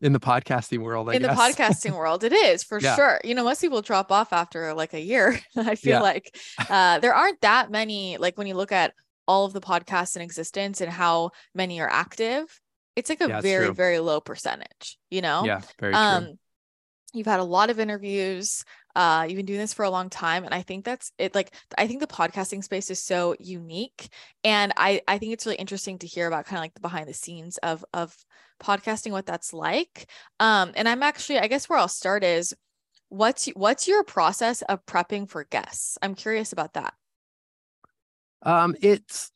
[0.00, 2.94] In the podcasting world, I in the podcasting world, it is for Yeah.
[2.96, 3.20] sure.
[3.24, 5.38] You know, most people drop off after like a year.
[5.56, 6.00] I feel Yeah.
[6.00, 6.36] like
[6.70, 8.16] uh, there aren't that many.
[8.18, 8.94] Like when you look at
[9.26, 12.44] all of the podcasts in existence and how many are active,
[12.94, 13.74] it's like a very true.
[13.74, 14.96] very low percentage.
[15.10, 15.44] You know.
[15.44, 16.00] yeah, very true.
[16.02, 16.38] um
[17.12, 18.64] you've had a lot of interviews
[18.96, 21.54] uh you've been doing this for a long time and i think that's it like
[21.78, 24.08] i think the podcasting space is so unique
[24.42, 27.08] and i i think it's really interesting to hear about kind of like the behind
[27.08, 28.16] the scenes of of
[28.62, 30.08] podcasting what that's like.
[30.38, 32.54] Um and i'm actually i guess where i'll start is
[33.14, 35.96] what's what's your process of prepping for guests?
[36.02, 36.94] I'm curious about that.
[38.42, 39.30] Um, it's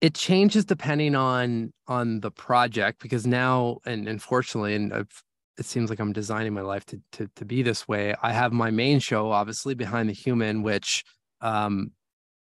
[0.00, 5.23] it changes depending on on the project because now and unfortunately, and I've,
[5.58, 8.14] it seems like I'm designing my life to to to be this way.
[8.22, 11.04] I have my main show, obviously, behind the human, which
[11.40, 11.92] um,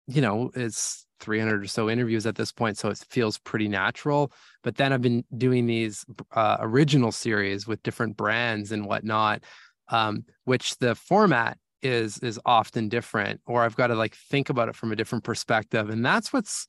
[0.07, 4.31] you know, it's 300 or so interviews at this point, so it feels pretty natural.
[4.61, 9.43] But then I've been doing these uh, original series with different brands and whatnot,
[9.89, 14.69] um, which the format is is often different or i've got to like think about
[14.69, 16.65] it from a different perspective and that's what's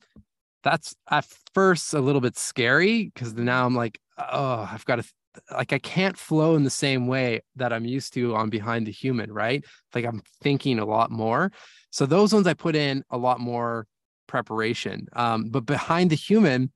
[0.61, 5.03] that's at first a little bit scary because now i'm like oh i've got to
[5.51, 8.91] like i can't flow in the same way that i'm used to on behind the
[8.91, 9.63] human right?
[9.93, 11.51] Like i'm thinking a lot more.
[11.91, 13.87] So those ones i put in a lot more
[14.27, 15.07] preparation.
[15.13, 16.71] Um but behind the human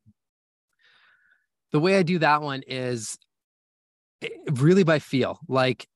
[1.72, 3.18] the way i do that one is
[4.22, 5.40] eh, really by feel.
[5.48, 5.88] Like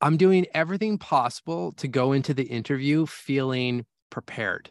[0.00, 4.70] I'm doing everything possible to go into the interview feeling prepared.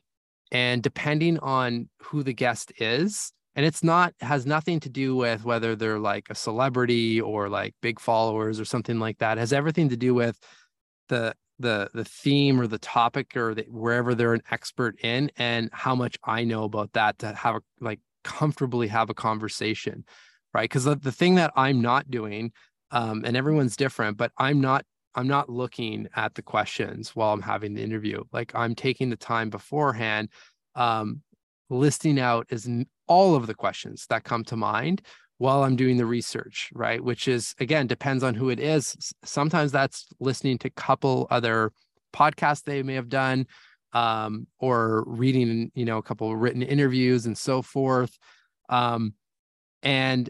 [0.51, 5.43] And depending on who the guest is, and it's not has nothing to do with
[5.43, 9.37] whether they're like a celebrity or like big followers or something like that.
[9.37, 10.39] It has everything to do with
[11.09, 15.71] the the the theme or the topic or the, wherever they're an expert in and
[15.73, 20.05] how much I know about that to have a like comfortably have a conversation,
[20.53, 20.69] right?
[20.69, 22.51] Because the, the thing that I'm not doing,
[22.91, 27.41] um, and everyone's different, but I'm not I'm not looking at the questions while I'm
[27.41, 28.23] having the interview.
[28.31, 30.29] Like I'm taking the time beforehand,
[30.75, 31.23] um,
[31.71, 32.69] listing out as
[33.07, 35.01] all of the questions that come to mind
[35.37, 37.03] while I'm doing the research, right?
[37.03, 39.13] Which is again depends on who it is.
[39.23, 41.71] Sometimes that's listening to a couple other
[42.13, 43.47] podcasts they may have done,
[43.93, 48.17] um, or reading, you know, a couple written interviews and so forth.
[48.69, 49.13] Um,
[49.83, 50.29] and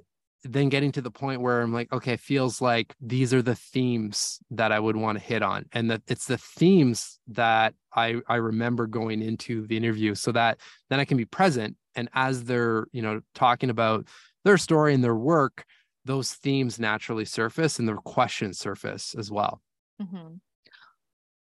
[0.53, 4.39] then getting to the point where I'm like, okay, feels like these are the themes
[4.51, 5.65] that I would want to hit on.
[5.71, 10.59] And that it's the themes that I I remember going into the interview so that
[10.89, 11.77] then I can be present.
[11.95, 14.07] And as they're, you know, talking about
[14.43, 15.65] their story and their work,
[16.05, 19.61] those themes naturally surface and their questions surface as well.
[20.01, 20.39] Mhm.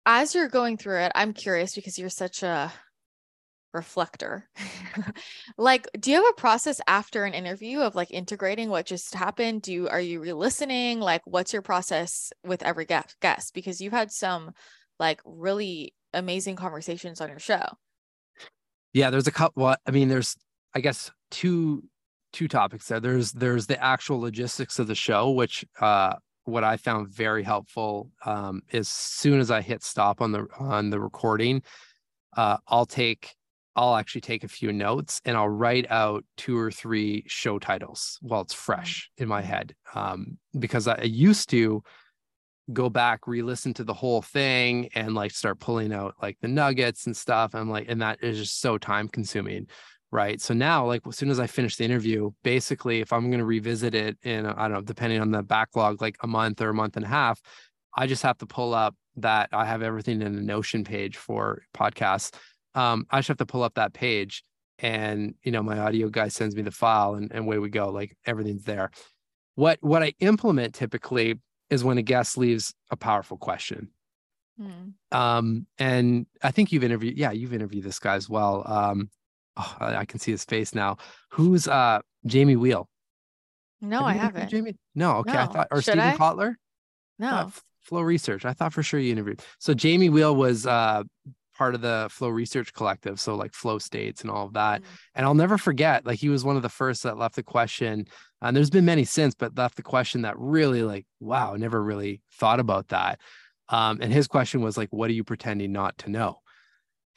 [0.06, 2.72] As you're going through it, I'm curious because you're such a
[3.72, 4.48] reflector.
[5.58, 9.62] like, do you have a process after an interview of like integrating what just happened?
[9.62, 11.00] Do you are you re-listening?
[11.00, 13.54] Like, what's your process with every guest guest?
[13.54, 14.52] Because you've had some
[14.98, 17.64] like really amazing conversations on your show.
[18.92, 19.62] Yeah, there's a couple.
[19.62, 20.36] Well, I mean, there's
[20.74, 21.84] I guess two
[22.32, 23.00] two topics there.
[23.00, 28.10] There's there's the actual logistics of the show, which uh what I found very helpful
[28.24, 31.62] um is soon as I hit stop on the on the recording,
[32.36, 33.34] uh I'll take
[33.80, 38.18] I'll actually take a few notes and I'll write out two or three show titles
[38.20, 39.74] while it's fresh in my head.
[39.94, 41.82] Um because I, I used to
[42.74, 47.06] go back re-listen to the whole thing and like start pulling out like the nuggets
[47.06, 49.66] and stuff i'm like and that is just so time consuming
[50.12, 53.40] right so now like as soon as i finish the interview basically if i'm going
[53.40, 56.68] to revisit it in i don't know depending on the backlog like a month or
[56.68, 57.40] a month and a half
[57.96, 61.62] i just have to pull up that i have everything in the notion page for
[61.74, 62.36] podcasts
[62.74, 64.42] um i just have to pull up that page
[64.78, 67.90] and you know my audio guy sends me the file and, and away we go
[67.90, 68.90] like everything's there
[69.54, 71.38] what what i implement typically
[71.70, 73.88] is when a guest leaves a powerful question.
[74.58, 75.16] Hmm.
[75.16, 78.64] Um, and I think you've interviewed, yeah, you've interviewed this guy as well.
[78.66, 79.08] Um,
[79.56, 80.98] oh, I can see his face now.
[81.30, 82.86] Who's uh Jamie Wheal?
[83.80, 84.48] No, Have I haven't.
[84.50, 84.76] Jamie?
[84.94, 85.38] No, okay.
[85.38, 86.16] I thought or Should Steven I?
[86.16, 86.56] Kotler?
[87.18, 87.30] No.
[87.30, 87.50] Uh,
[87.80, 88.44] Flow Research.
[88.44, 89.40] I thought for sure you interviewed.
[89.58, 91.04] So Jamie Wheal was uh
[91.60, 94.80] part of the Flow Research Collective, so like flow states and all of that.
[94.80, 94.84] Mm.
[95.14, 98.06] And I'll never forget, like he was one of the first that left the question.
[98.40, 102.22] And there's been many since, but left the question that really like, wow, never really
[102.32, 103.20] thought about that.
[103.68, 106.40] Um, and his question was like, what are you pretending not to know?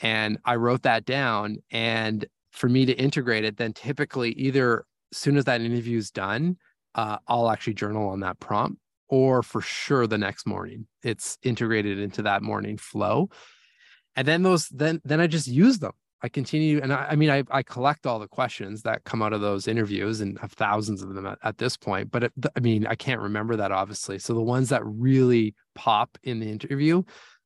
[0.02, 1.60] And I wrote that down.
[1.72, 4.84] And for me to integrate it, then typically either
[5.14, 6.58] as soon as that interview is done,
[6.96, 8.78] uh, I'll actually journal on that prompt,
[9.08, 13.30] or for sure the next morning, it's integrated into that morning flow.
[14.16, 15.94] And then those, then then I just use them.
[16.22, 19.34] I continue, and I, I mean, I, I collect all the questions that come out
[19.34, 22.12] of those interviews, and have thousands of them at, at this point.
[22.12, 24.20] But it, I mean, I can't remember that obviously.
[24.20, 27.04] So the ones that really pop in the interview,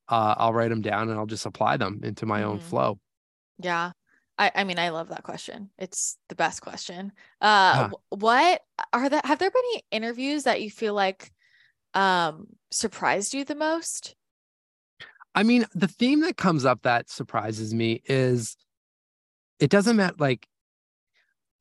[0.09, 2.49] uh, I'll write them down and I'll just apply them into my mm-hmm.
[2.49, 2.99] own flow.
[3.57, 3.91] Yeah.
[4.37, 5.71] I, I mean, I love that question.
[5.79, 7.11] It's the best question.
[7.41, 8.61] Uh, what
[8.93, 9.25] are that?
[9.25, 11.31] Have there been any interviews that you feel like
[11.95, 14.15] um, surprised you the most?
[15.37, 18.57] I mean, the theme that comes up that surprises me is
[19.59, 20.15] it doesn't matter.
[20.17, 20.47] Like,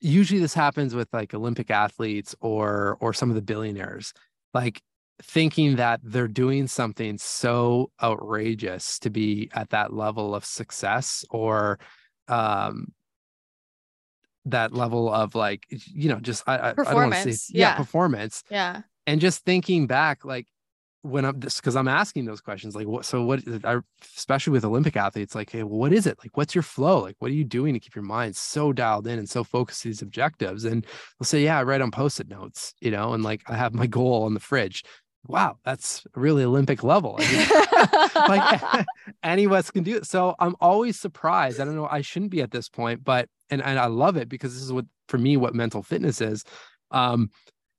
[0.00, 4.14] usually this happens with like Olympic athletes or or some of the billionaires.
[4.54, 4.80] Like,
[5.22, 11.78] thinking that they're doing something so outrageous to be at that level of success or
[12.28, 12.88] um
[14.46, 17.68] that level of like you know just i, I don't want to say yeah.
[17.70, 20.46] yeah performance yeah and just thinking back like
[21.06, 23.78] when i'm just because i'm asking those questions like what so what I,
[24.16, 27.16] especially with olympic athletes like hey well, what is it like what's your flow like
[27.18, 29.88] what are you doing to keep your mind so dialed in and so focused to
[29.88, 33.42] these objectives and they'll say yeah i write on post-it notes you know and like
[33.48, 34.82] i have my goal on the fridge
[35.28, 37.16] wow, that's really Olympic level.
[37.18, 38.86] I mean, like
[39.22, 40.06] any of us can do it.
[40.06, 41.60] So I'm always surprised.
[41.60, 41.88] I don't know.
[41.90, 44.72] I shouldn't be at this point, but and and I love it because this is
[44.72, 46.44] what for me what mental fitness is.
[46.90, 47.30] Um,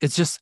[0.01, 0.39] it's just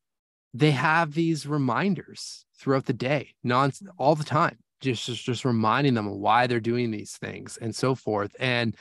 [0.56, 3.88] they have these reminders throughout the day, non mm-hmm.
[3.97, 7.76] all the time, just just just reminding them of why they're doing these things and
[7.76, 8.36] so forth.
[8.39, 8.76] And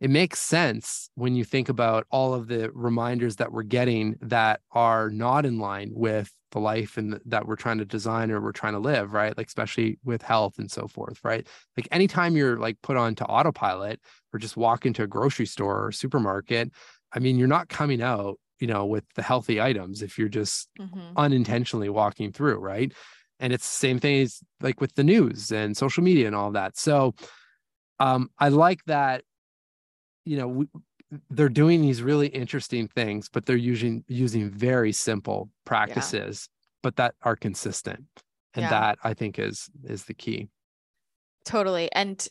[0.00, 4.60] it makes sense when you think about all of the reminders that we're getting that
[4.72, 8.50] are not in line with the life and that we're trying to design or we're
[8.50, 9.36] trying to live right?
[9.36, 11.46] Like especially with health and so forth right?
[11.76, 14.00] Like anytime you're like put on to autopilot
[14.32, 16.70] or just walk into a grocery store or supermarket
[17.12, 20.68] i mean you're not coming out you know with the healthy items if you're just
[20.78, 21.16] mm-hmm.
[21.16, 22.92] unintentionally walking through right
[23.38, 26.52] and it's the same thing as like with the news and social media and all
[26.52, 27.14] that so
[27.98, 29.22] um i like that
[30.24, 30.66] you know we,
[31.30, 36.78] they're doing these really interesting things, but they're using using very simple practices, yeah.
[36.82, 38.04] but that are consistent.
[38.54, 38.70] And yeah.
[38.70, 40.48] that I think is is the key.
[41.44, 41.90] Totally.
[41.92, 42.26] And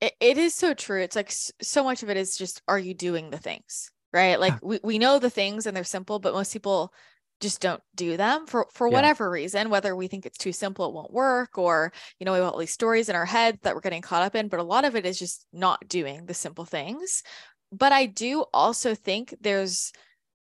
[0.00, 1.02] it, it is so true.
[1.02, 3.90] It's like so much of it is just are you doing the things?
[4.14, 4.38] Right?
[4.38, 6.94] Like we, we know the things and they're simple, but most people
[7.40, 8.94] just don't do them for for yeah.
[8.94, 12.38] whatever reason whether we think it's too simple it won't work or you know we
[12.38, 14.64] have all these stories in our head that we're getting caught up in but a
[14.64, 17.22] lot of it is just not doing the simple things.
[17.72, 19.92] But I do also think there's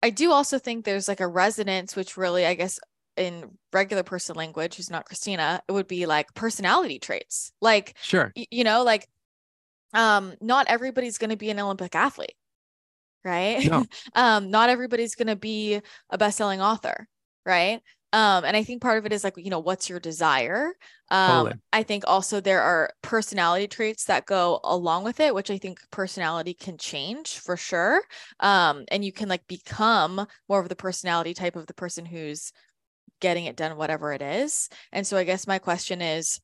[0.02, 2.80] I do also think there's like a resonance which really I guess
[3.16, 7.52] in regular person language who's not Christina it would be like personality traits.
[7.62, 8.34] Like sure.
[8.36, 9.08] you know like
[9.94, 12.36] um not everybody's going to be an Olympic athlete
[13.24, 13.66] right?
[13.70, 13.86] No.
[14.16, 17.08] um not everybody's going to be a best-selling author
[17.46, 17.82] right?
[18.12, 20.74] Um and i think part of it is like you know what's your desire?
[21.10, 21.60] Um totally.
[21.74, 25.80] i think also there are personality traits that go along with it which i think
[25.92, 28.02] personality can change for sure.
[28.40, 32.52] Um and you can like become more of the personality type of the person who's
[33.22, 34.70] getting it done whatever it is.
[34.92, 36.40] And so i guess my question is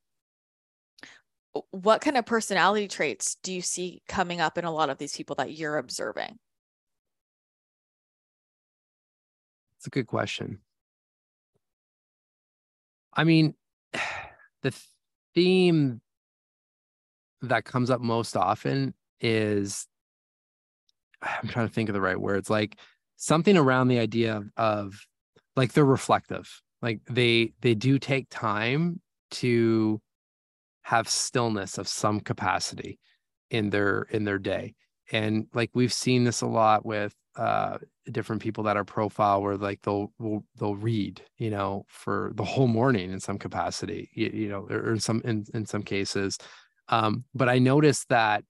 [1.72, 5.16] what kind of personality traits do you see coming up in a lot of these
[5.16, 6.38] people that you're observing
[9.86, 10.60] it's a good question
[13.16, 13.54] I mean,
[14.62, 14.74] the
[15.34, 16.02] theme
[17.42, 19.88] that comes up most often is
[21.22, 22.78] I'm trying to think of the right words, like
[23.16, 25.08] something around the idea of, of
[25.56, 26.62] like they're reflective.
[26.82, 30.02] Like they they do take time to
[30.84, 33.00] have stillness of some capacity
[33.50, 34.76] in their in their day.
[35.12, 37.78] And like we've seen this a lot with uh
[38.12, 42.44] different people that are profile where like they'll will, they'll read you know for the
[42.44, 46.38] whole morning in some capacity you, you know or in some in, in some cases.
[46.88, 48.44] Um but i noticed that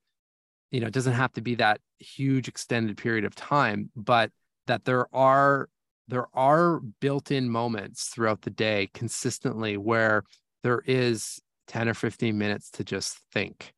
[0.71, 4.31] you know it doesn't have to be that huge extended period of time but
[4.67, 5.69] that there are
[6.07, 10.23] there are built-in moments throughout the day consistently where
[10.63, 13.74] there is 10 or 15 minutes to just think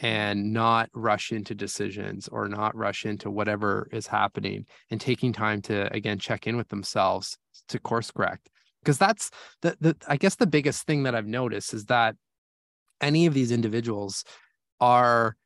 [0.00, 5.60] and not rush into decisions or not rush into whatever is happening and taking time
[5.62, 7.36] to again check in with themselves
[7.68, 8.48] to course correct.
[8.82, 9.30] Because that's
[9.62, 12.14] the, the i guess the biggest thing that i've noticed is that
[13.00, 14.24] any of these individuals
[14.80, 15.36] are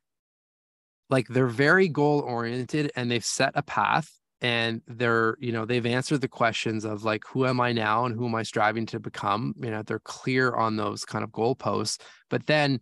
[1.09, 4.09] like they're very goal oriented and they've set a path
[4.41, 8.15] and they're you know they've answered the questions of like who am i now and
[8.15, 9.53] who am i striving to become?
[9.61, 11.99] You know they're clear on those kind of goalposts
[12.29, 12.79] but then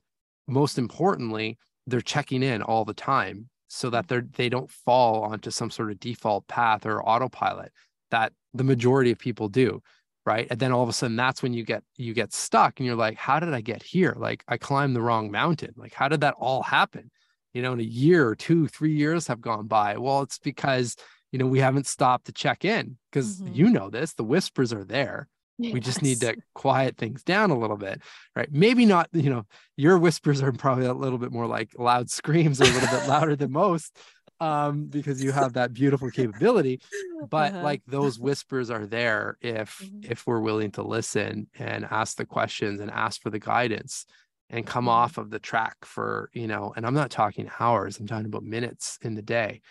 [0.48, 5.50] most importantly, they're checking in all the time so that they're they don't fall onto
[5.50, 7.72] some sort of default path or autopilot
[8.12, 9.82] that the majority of people do
[10.26, 10.48] right?
[10.52, 12.96] And then all of a sudden that's when you get you get stuck and you're
[12.96, 14.16] like how did i get here?
[14.18, 15.74] Like i climbed the wrong mountain.
[15.76, 17.10] Like how did that all happen?
[17.54, 19.98] You know in a year or two three years have gone by.
[19.98, 20.96] Well it's because
[21.32, 23.54] you know we haven't stopped to check in because mm-hmm.
[23.54, 25.28] you know this the whispers are there
[25.62, 25.74] Yes.
[25.74, 28.02] We just need to quiet things down a little bit,
[28.36, 28.52] right?
[28.52, 29.46] Maybe not, you know,
[29.78, 33.36] your whispers are probably a little bit more like loud screams, a little bit louder
[33.36, 33.96] than most,
[34.40, 36.82] um, because you have that beautiful capability.
[37.30, 37.64] But uh-huh.
[37.64, 40.12] like those whispers are there if mm-hmm.
[40.12, 44.08] if we're willing to listen and ask the questions and ask for the guidance
[44.50, 44.90] and come mm-hmm.
[44.90, 48.42] off of the track for, you know, and I'm not talking hours, I'm talking about
[48.42, 49.62] minutes in the day.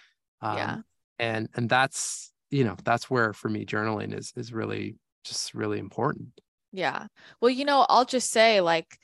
[0.40, 0.76] Um, yeah.
[1.18, 5.78] And and that's you know that's where for me journaling is is really just really
[5.78, 6.28] important.
[6.72, 7.06] Yeah.
[7.40, 8.98] Well, you know, I'll just say like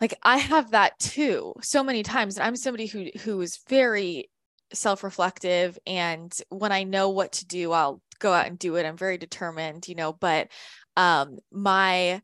[0.00, 2.36] like I have that too so many times.
[2.36, 4.30] And I'm somebody who who is very
[4.72, 8.86] self-reflective and when I know what to do, I'll go out and do it.
[8.86, 10.48] I'm very determined, you know, but
[10.96, 12.20] um my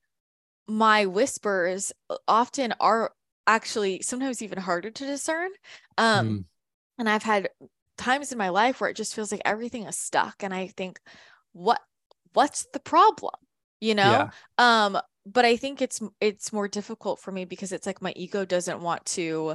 [0.68, 1.92] my whispers
[2.28, 3.12] often are
[3.46, 5.50] actually sometimes even harder to discern.
[5.98, 6.44] Um mm.
[6.98, 7.50] and I've had
[7.98, 10.98] times in my life where it just feels like everything is stuck and I think
[11.52, 11.80] what
[12.32, 13.34] what's the problem
[13.80, 14.84] you know yeah.
[14.84, 18.44] um but i think it's it's more difficult for me because it's like my ego
[18.44, 19.54] doesn't want to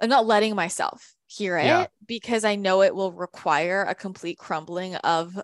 [0.00, 1.86] i'm not letting myself hear it yeah.
[2.06, 5.40] because i know it will require a complete crumbling of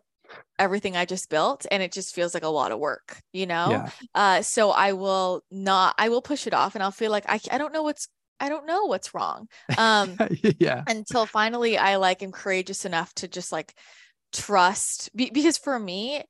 [0.59, 3.69] everything i just built and it just feels like a lot of work you know
[3.71, 3.91] yeah.
[4.15, 7.39] uh so i will not i will push it off and i'll feel like i,
[7.51, 9.49] I don't know what's I don't know what's wrong.
[9.79, 10.17] Um,
[10.59, 10.83] yeah.
[10.87, 13.75] Until finally, I like am courageous enough to just like
[14.37, 16.23] trust be, because for me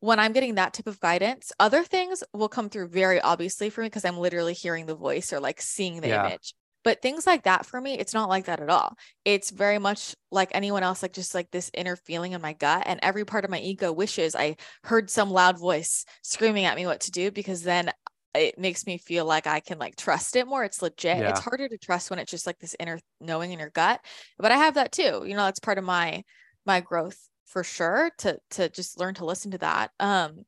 [0.00, 3.80] when i'm getting that type of guidance other things will come through very obviously for
[3.80, 6.26] me because i'm literally hearing the voice or like seeing the yeah.
[6.26, 8.94] image but things like that for me it's not like that at all
[9.24, 12.82] it's very much like anyone else like just like this inner feeling in my gut
[12.86, 16.86] and every part of my ego wishes i heard some loud voice screaming at me
[16.86, 17.90] what to do because then
[18.34, 20.64] it makes me feel like I can like trust it more.
[20.64, 21.18] It's legit.
[21.18, 21.30] Yeah.
[21.30, 24.00] It's harder to trust when it's just like this inner knowing in your gut.
[24.38, 25.22] But I have that too.
[25.24, 26.24] You know, that's part of my
[26.66, 27.18] my growth
[27.54, 30.44] for sure to to just learn to listen to that um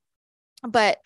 [0.68, 0.98] but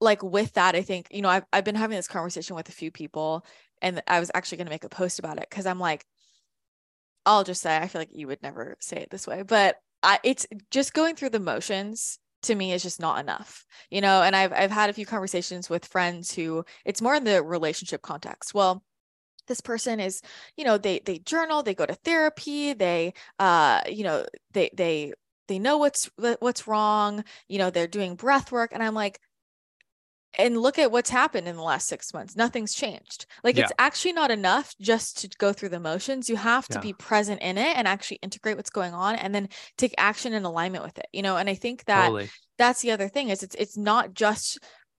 [0.00, 2.72] like with that i think you know i've, I've been having this conversation with a
[2.72, 3.46] few people
[3.80, 6.04] and i was actually going to make a post about it because i'm like
[7.24, 10.18] i'll just say i feel like you would never say it this way but I,
[10.24, 14.34] it's just going through the motions to me is just not enough you know and
[14.34, 18.52] i've i've had a few conversations with friends who it's more in the relationship context.
[18.52, 18.82] Well
[19.46, 20.22] this person is
[20.56, 25.12] you know they they journal they go to therapy they uh you know they they
[25.48, 29.20] they know what's what's wrong you know they're doing breath work and i'm like
[30.38, 33.64] and look at what's happened in the last six months nothing's changed like yeah.
[33.64, 36.82] it's actually not enough just to go through the motions you have to yeah.
[36.82, 40.44] be present in it and actually integrate what's going on and then take action in
[40.44, 42.30] alignment with it you know and i think that totally.
[42.58, 44.58] that's the other thing is it's it's not just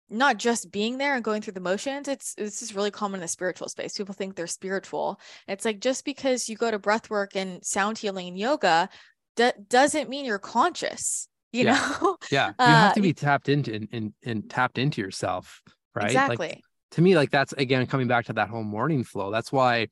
[0.09, 3.21] not just being there and going through the motions it's this is really common in
[3.21, 7.09] the spiritual space people think they're spiritual it's like just because you go to breath
[7.09, 8.89] work and sound healing and yoga
[9.37, 11.95] d- doesn't mean you're conscious you yeah.
[12.01, 12.17] know?
[12.31, 12.47] Yeah.
[12.59, 15.61] You have to uh, be tapped into and, and, and tapped into yourself
[15.95, 16.07] right?
[16.07, 16.47] Exactly.
[16.47, 16.61] like,
[16.91, 19.87] to me like that's again coming back to that whole morning flow that's why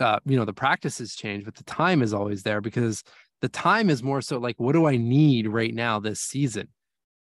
[0.00, 3.02] uh you know the practices change but the time is always there because
[3.40, 6.68] the time is more so like what do i need right now this season?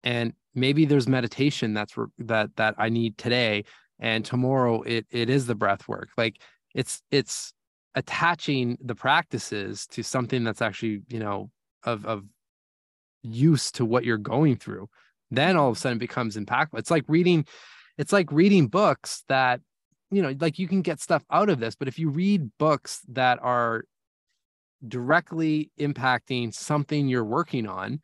[0.03, 3.65] And maybe there's meditation that's re- that that i need today
[3.99, 6.09] and tomorrow it it is the breath work.
[6.17, 6.41] Like
[6.73, 7.53] it's it's
[7.95, 11.49] attaching the practices to something that's actually you know
[11.83, 12.23] of of
[13.23, 14.87] use to what you're going through
[15.31, 16.79] then all of a sudden it becomes impactful.
[16.79, 17.45] It's like reading
[17.97, 19.61] it's like reading books that
[20.11, 23.01] you know like you can get stuff out of this but if you read books
[23.09, 23.83] that are
[24.87, 27.99] directly impacting something you're working on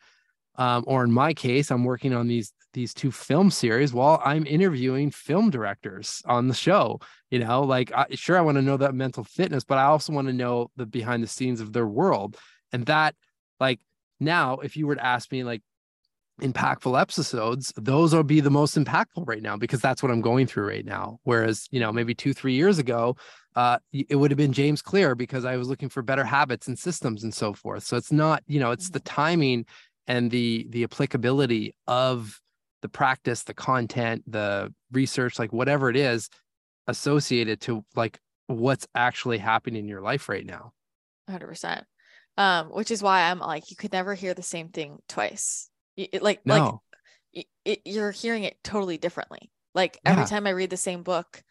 [0.58, 4.46] um, or in my case i'm working on these these two film series while i'm
[4.46, 7.00] interviewing film directors on the show
[7.30, 10.14] you know like I, sure i want to know that mental fitness but i also
[10.14, 12.38] want to know the behind the scenes of their world.
[12.72, 13.16] And that
[13.60, 13.80] like
[14.20, 15.62] now if you were to ask me like
[16.42, 20.46] impactful episodes those will be the most impactful right now because that's what i'm going
[20.46, 21.20] through right now.
[21.24, 23.16] Whereas you know maybe two three years ago
[23.56, 26.78] uh, it would have been james clear because i was looking for better habits and
[26.78, 27.84] systems and so forth.
[27.84, 29.66] So it's not you know it's the timing
[30.08, 32.40] and the the applicability of
[32.82, 36.30] the practice the content the research like whatever it is
[36.88, 40.72] associated to like what's actually happening in your life right now
[41.30, 41.84] 100%
[42.38, 46.22] um which is why i'm like you could never hear the same thing twice it,
[46.22, 46.82] like no.
[47.34, 50.28] like it, you're hearing it totally differently like every yeah.
[50.28, 51.42] time i read the same book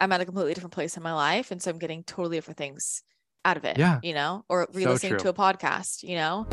[0.00, 2.58] i'm at a completely different place in my life and so i'm getting totally different
[2.58, 3.02] things
[3.44, 3.78] out of it.
[3.78, 4.00] Yeah.
[4.02, 5.20] You know, or So re-listening true.
[5.20, 6.46] to a podcast, you know?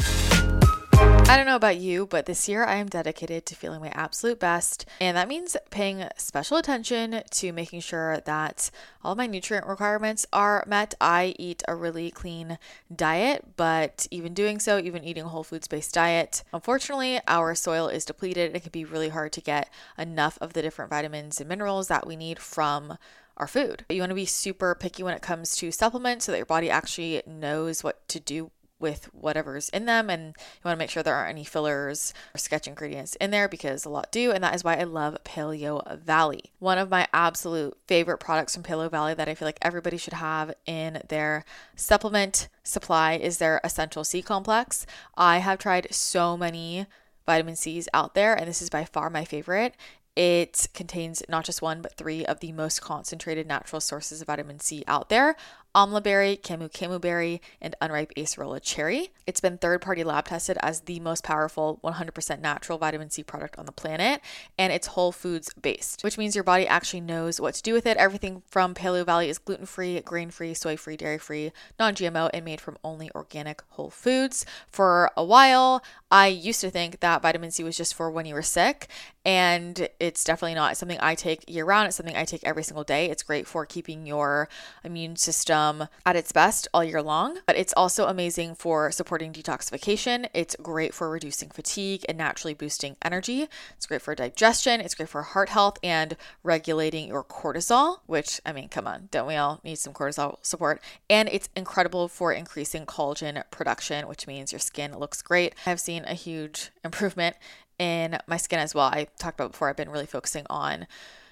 [1.30, 4.39] I don't know about you, but this year I am dedicated to feeling my absolute
[4.39, 4.88] best.
[4.99, 8.71] And that means paying special attention to making sure that
[9.03, 10.95] all my nutrient requirements are met.
[10.99, 12.57] I eat a really clean
[12.93, 17.89] diet, but even doing so, even eating a whole foods based diet, unfortunately, our soil
[17.89, 18.55] is depleted.
[18.55, 19.69] It can be really hard to get
[19.99, 22.97] enough of the different vitamins and minerals that we need from
[23.38, 23.86] our food.
[23.88, 26.71] You want to be super picky when it comes to supplements so that your body
[26.71, 28.49] actually knows what to do
[28.80, 32.38] with whatever's in them and you want to make sure there aren't any fillers or
[32.38, 35.99] sketch ingredients in there because a lot do and that is why I love Paleo
[35.99, 36.51] Valley.
[36.59, 40.13] One of my absolute favorite products from Paleo Valley that I feel like everybody should
[40.13, 41.43] have in their
[41.75, 44.86] supplement supply is their essential C complex.
[45.17, 46.86] I have tried so many
[47.25, 49.75] vitamin C's out there and this is by far my favorite.
[50.15, 54.59] It contains not just one, but three of the most concentrated natural sources of vitamin
[54.59, 55.36] C out there
[55.76, 59.11] amla berry, camu camu berry, and unripe acerola cherry.
[59.28, 63.57] It's been third party lab tested as the most powerful 100% natural vitamin C product
[63.59, 64.22] on the planet,
[64.57, 67.86] and it's whole foods based, which means your body actually knows what to do with
[67.86, 67.97] it.
[67.97, 72.30] Everything from Paleo Valley is gluten free, grain free, soy free, dairy free, non GMO,
[72.34, 74.45] and made from only organic whole foods.
[74.67, 78.34] For a while, I used to think that vitamin C was just for when you
[78.34, 78.88] were sick,
[79.24, 80.72] and it's definitely not.
[80.72, 81.88] It's something I take year round.
[81.88, 83.09] It's something I take every single day.
[83.09, 84.49] It's great for keeping your
[84.84, 89.34] immune system Um, at its best all year long, but it's also amazing for supporting
[89.34, 90.30] detoxification.
[90.34, 93.47] It's great for reducing fatigue and naturally boosting energy.
[93.76, 94.80] It's great for digestion.
[94.80, 99.28] It's great for heart health and regulating your cortisol, which, I mean, come on, don't
[99.28, 100.82] we all need some cortisol support?
[101.10, 105.55] And it's incredible for increasing collagen production, which means your skin looks great.
[105.66, 107.36] I've seen a huge improvement
[107.78, 108.88] in my skin as well.
[108.88, 110.88] I talked about before, I've been really focusing on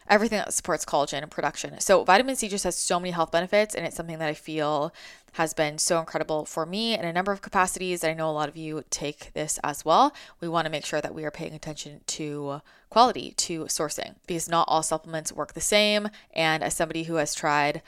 [0.10, 1.80] everything that supports collagen and production.
[1.80, 4.94] So, vitamin C just has so many health benefits, and it's something that I feel
[5.34, 8.04] has been so incredible for me in a number of capacities.
[8.04, 10.14] I know a lot of you take this as well.
[10.42, 14.50] We want to make sure that we are paying attention to quality, to sourcing, because
[14.50, 16.10] not all supplements work the same.
[16.34, 17.82] And as somebody who has tried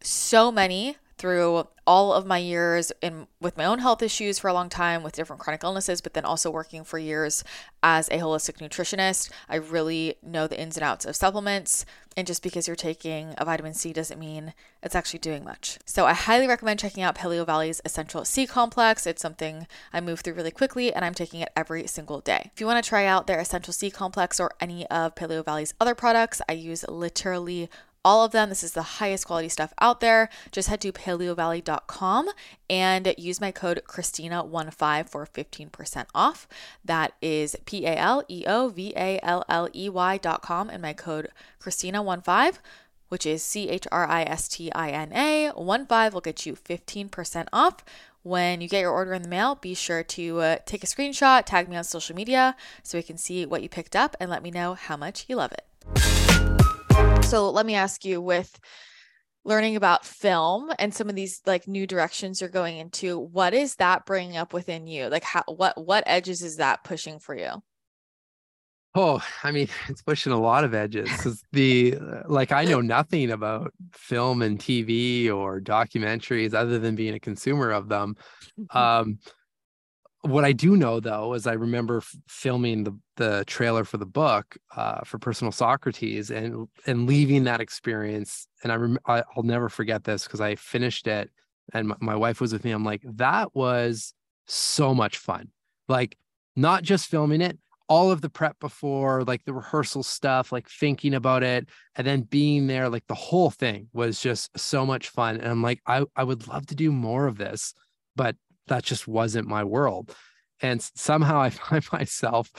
[0.00, 4.52] so many through all of my years in with my own health issues for a
[4.52, 7.44] long time with different chronic illnesses but then also working for years
[7.82, 9.30] as a holistic nutritionist.
[9.48, 11.86] I really know the ins and outs of supplements
[12.16, 14.52] and just because you're taking a vitamin c doesn't mean
[14.82, 15.78] it's actually doing much.
[15.86, 19.06] So i highly recommend checking out paleo valley's essential c complex.
[19.06, 22.50] It's something i move through really quickly and i'm taking it every single day.
[22.52, 25.72] If you want to try out their essential c complex or any of paleo valley's
[25.80, 27.70] other products i use literally
[28.06, 28.50] all of them.
[28.50, 30.28] This is the highest quality stuff out there.
[30.52, 32.28] Just head to paleovalley.com
[32.70, 36.46] and use my code Christina15 for 15% off.
[36.84, 40.92] That is P A L E O V A L L E Y.com and my
[40.92, 41.30] code
[41.60, 42.58] Christina15
[43.08, 45.50] which is C H R I S T I N A.
[45.50, 47.84] 1 5 will get you 15% off.
[48.22, 51.44] When you get your order in the mail, be sure to uh, take a screenshot,
[51.44, 54.42] tag me on social media so we can see what you picked up and let
[54.42, 56.75] me know how much you love it.
[57.22, 58.58] So let me ask you with
[59.44, 63.76] learning about film and some of these like new directions you're going into, what is
[63.76, 65.08] that bringing up within you?
[65.08, 67.62] Like how what what edges is that pushing for you?
[68.94, 71.16] Oh, I mean, it's pushing a lot of edges.
[71.16, 76.94] 'cause the uh, like, I know nothing about film and TV or documentaries other than
[76.94, 78.16] being a consumer of them.
[78.70, 79.18] Um,
[80.28, 84.06] what I do know though is I remember f- filming the the trailer for the
[84.06, 88.46] book uh, for Personal Socrates and and leaving that experience.
[88.62, 91.30] And I rem- I, I'll never forget this because I finished it
[91.72, 92.70] and my, my wife was with me.
[92.70, 94.14] I'm like, that was
[94.46, 95.50] so much fun.
[95.88, 96.16] Like,
[96.54, 97.58] not just filming it,
[97.88, 102.22] all of the prep before, like the rehearsal stuff, like thinking about it, and then
[102.22, 105.36] being there, like the whole thing was just so much fun.
[105.36, 107.74] And I'm like, I, I would love to do more of this,
[108.16, 108.36] but
[108.68, 110.14] that just wasn't my world.
[110.60, 112.50] And somehow I find myself,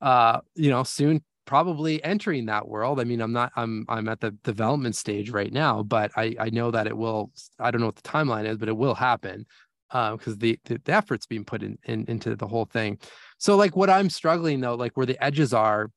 [0.00, 3.00] uh, you know, soon probably entering that world.
[3.00, 6.50] I mean, I'm not, I'm, I'm at the development stage right now, but I, I
[6.50, 9.46] know that it will, I don't know what the timeline is, but it will happen
[9.90, 12.98] because the, the the effort's being put in, in into the whole thing.
[13.38, 15.90] So like what I'm struggling though, like where the edges are,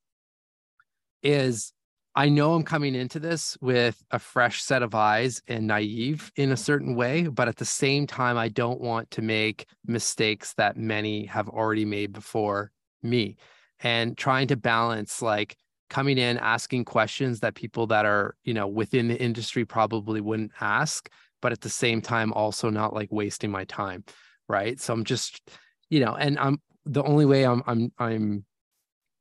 [1.21, 1.73] is
[2.13, 6.51] I know I'm coming into this with a fresh set of eyes and naive in
[6.51, 10.75] a certain way, but at the same time, I don't want to make mistakes that
[10.75, 13.37] many have already made before me.
[13.79, 15.55] And trying to balance like
[15.89, 20.51] coming in asking questions that people that are you know within the industry probably wouldn't
[20.61, 21.09] ask
[21.41, 24.01] but at the same time also not like wasting my time
[24.47, 24.79] right?
[24.79, 25.41] So i'm just
[25.89, 28.45] you know and i'm the only way i'm i'm i'm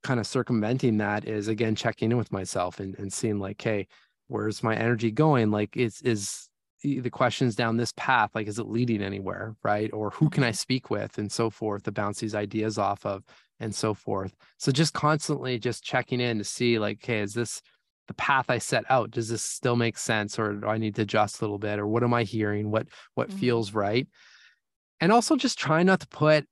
[0.02, 3.86] kind of circumventing that is again checking in with myself and, and seeing like hey
[4.28, 5.50] where's my energy going?
[5.50, 6.48] Like is is
[6.82, 9.92] the questions down this path like is it leading anywhere right?
[9.92, 10.52] Or who can i Mm-hmm.
[10.52, 13.22] speak with and so forth to bounce these ideas off of
[13.58, 14.34] and so forth.
[14.56, 17.60] So just constantly just checking in to see like okay is this
[18.08, 19.10] the path i set out?
[19.10, 21.86] Does this still make sense or do i need to adjust a little bit or
[21.86, 22.70] what am i hearing?
[22.70, 23.32] What what Mhm.
[23.32, 24.08] feels right?
[25.00, 26.46] And also just try not to put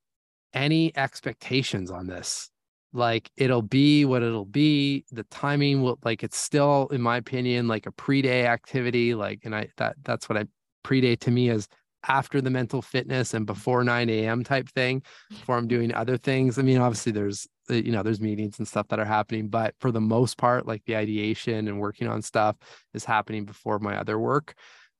[0.54, 2.50] any expectations on this
[2.92, 5.04] like it'll be what it'll be.
[5.10, 9.54] The timing will like it's still in my opinion like a pre-day activity like and
[9.54, 10.44] i that that's what i
[10.82, 11.68] pre-day to me is
[12.06, 16.58] after the mental fitness and before 9 a.m type thing before i'm doing other things.
[16.58, 19.74] I mean obviously there's uh, you know there's meetings and stuff that are happening but
[19.80, 22.56] for the most part like the ideation and working on stuff
[22.94, 24.54] is happening before my other work.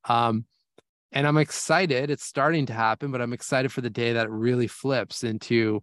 [0.07, 0.45] Um
[1.11, 2.11] and i'm excited.
[2.11, 5.81] It's starting to happen but i'm excited for the day that it really flips into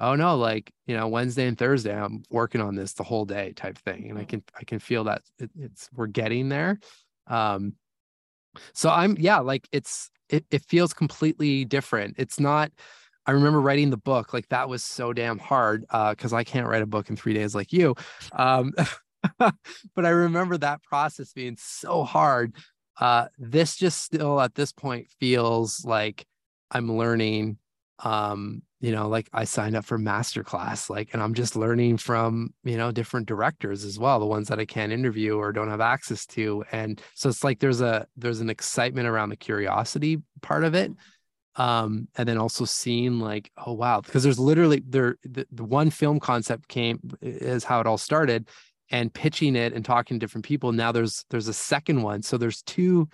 [0.00, 3.52] oh no like you know wednesday and thursday i'm working on this the whole day
[3.52, 4.28] type thing and i Mhm.
[4.28, 6.78] can i can feel that it, it's we're getting there.
[7.26, 7.74] Um
[8.72, 12.14] so i'm yeah like it's it, it feels completely different.
[12.18, 12.70] It's not
[13.26, 16.66] i remember writing the book like that was so damn hard uh because i can't
[16.68, 17.94] write a book in three days like you
[18.32, 18.72] um
[19.38, 22.54] but i remember that process being so hard.
[23.00, 26.26] Uh this just still at this point feels like
[26.70, 27.56] i'm learning
[28.00, 32.52] um you know like i signed up for masterclass like and i'm just learning from
[32.64, 35.80] you know different directors as well the ones that i can't interview or don't have
[35.80, 40.64] access to and so it's like there's a there's an excitement around the curiosity part
[40.64, 40.92] of it
[41.56, 45.88] um and then also seeing like oh wow because there's literally there the, the one
[45.88, 48.46] film concept came is how it all started
[48.90, 52.36] and pitching it and talking to different people now there's there's a second one so
[52.36, 53.08] there's two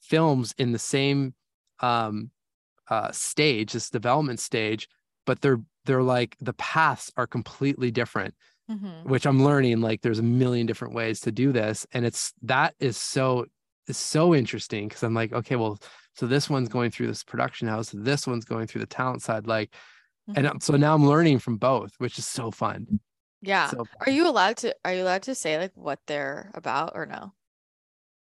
[0.00, 1.34] films in the same
[1.80, 2.30] um
[2.88, 4.88] uh stage this development stage
[5.30, 8.34] but they're they're like the paths are completely different
[8.68, 9.04] Mhm.
[9.04, 12.74] which i'm learning like there's a million different ways to do this and it's that
[12.80, 13.46] is so
[13.86, 15.78] is so interesting because i'm like okay well
[16.14, 19.46] so this one's going through this production house this one's going through the talent side
[19.46, 19.72] like
[20.36, 20.48] and Mhm.
[20.50, 23.00] I'm- so now i'm learning from both which is so fun
[23.40, 23.68] Yeah.
[23.70, 27.06] so Are you allowed to are you allowed to say like what they're about or
[27.06, 27.22] no?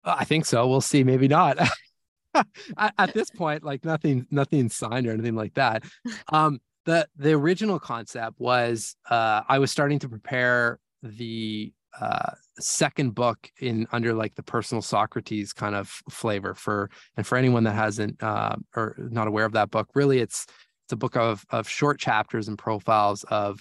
[0.04, 1.54] i think so we'll see maybe not
[2.34, 5.82] at, at this point like nothing nothing signed or anything like that
[6.38, 11.70] um the the original concept was uh i was starting to prepare the
[12.00, 17.36] uh second book in under like the personal socrates kind of flavor for and for
[17.36, 20.46] anyone that hasn't uh or not aware of that book really it's
[20.86, 23.60] it's a book of of short chapters and profiles of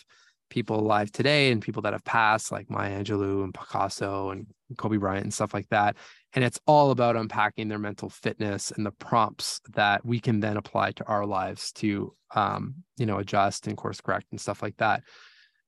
[0.50, 4.48] people alive today and people that have passed like maya angelou and picasso and
[4.78, 5.98] kobe bryant and stuff like that
[6.38, 10.56] and it's all about unpacking their mental fitness and the prompts that we can then
[10.56, 14.78] apply to our lives to um, you know adjust and course correct and stuff like
[14.78, 15.02] that.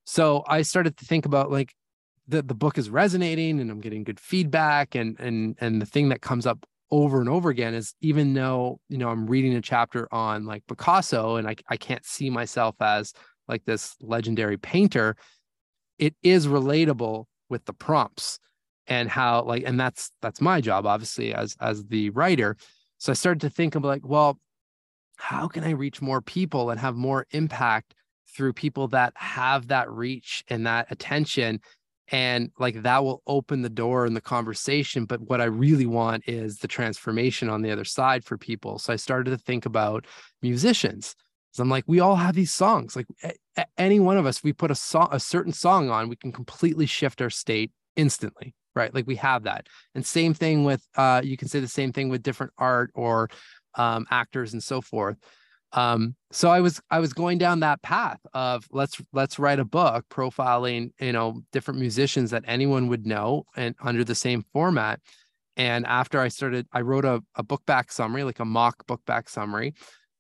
[0.04, 1.74] So i started to think about like
[2.28, 6.10] the, the book is resonating and i'm getting good feedback and and and the thing
[6.10, 9.62] that comes up over and over again is even though you know i'm reading a
[9.62, 13.14] chapter on like picasso and i, I can't see myself as
[13.48, 15.16] like this legendary painter
[15.98, 18.40] it is relatable with the prompts
[18.90, 22.58] and how like and that's that's my job obviously as as the writer.
[22.98, 24.40] So i started to think of like well
[25.16, 27.94] how can i reach more people and have more impact
[28.36, 31.62] through people that have that reach and that attention?
[32.12, 36.24] And like that will open the door in the conversation but what i really want
[36.28, 38.80] is the transformation on the other side for people.
[38.80, 40.08] So i started to think about
[40.42, 41.16] musicians.
[41.52, 42.96] So i'm like we all have these songs.
[42.96, 43.08] Like
[43.78, 46.88] any one of us we put a song a certain song on we can completely
[46.88, 48.94] shift our state instantly right?
[48.94, 49.68] Like we have that.
[49.96, 53.30] And same thing with uh you can say the same thing with different art or
[53.76, 55.18] um actors and so forth.
[55.74, 59.66] Um so i was i was going down that path of let's let's write a
[59.66, 65.00] book profiling you know different musicians that anyone would know and under the same format.
[65.58, 69.02] And after i started i wrote a, a book back summary like a mock book
[69.06, 69.74] back summary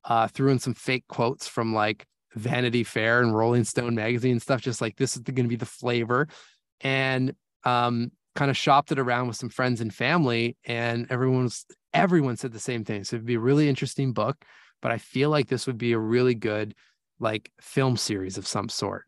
[0.05, 4.61] uh threw in some fake quotes from like vanity fair and rolling stone magazine stuff
[4.61, 6.27] just like this is going to be the flavor.
[6.81, 7.33] And
[7.63, 12.37] um kind of shopped it around with some friends and family and everyone was everyone
[12.37, 13.03] said the same thing.
[13.03, 14.45] So it'd be a really interesting book
[14.81, 16.75] but i feel like this would be a really good
[17.19, 19.05] like film series of some sort.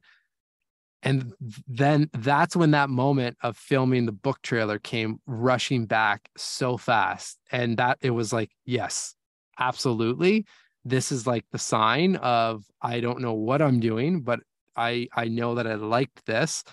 [1.03, 1.33] And
[1.67, 7.39] then that's when that moment of filming the book trailer came rushing back so fast
[7.51, 9.15] and that it was like yes
[9.57, 10.45] absolutely
[10.83, 14.39] this is like the sign of i don't know what i'm doing but
[14.75, 16.63] i i know that i liked this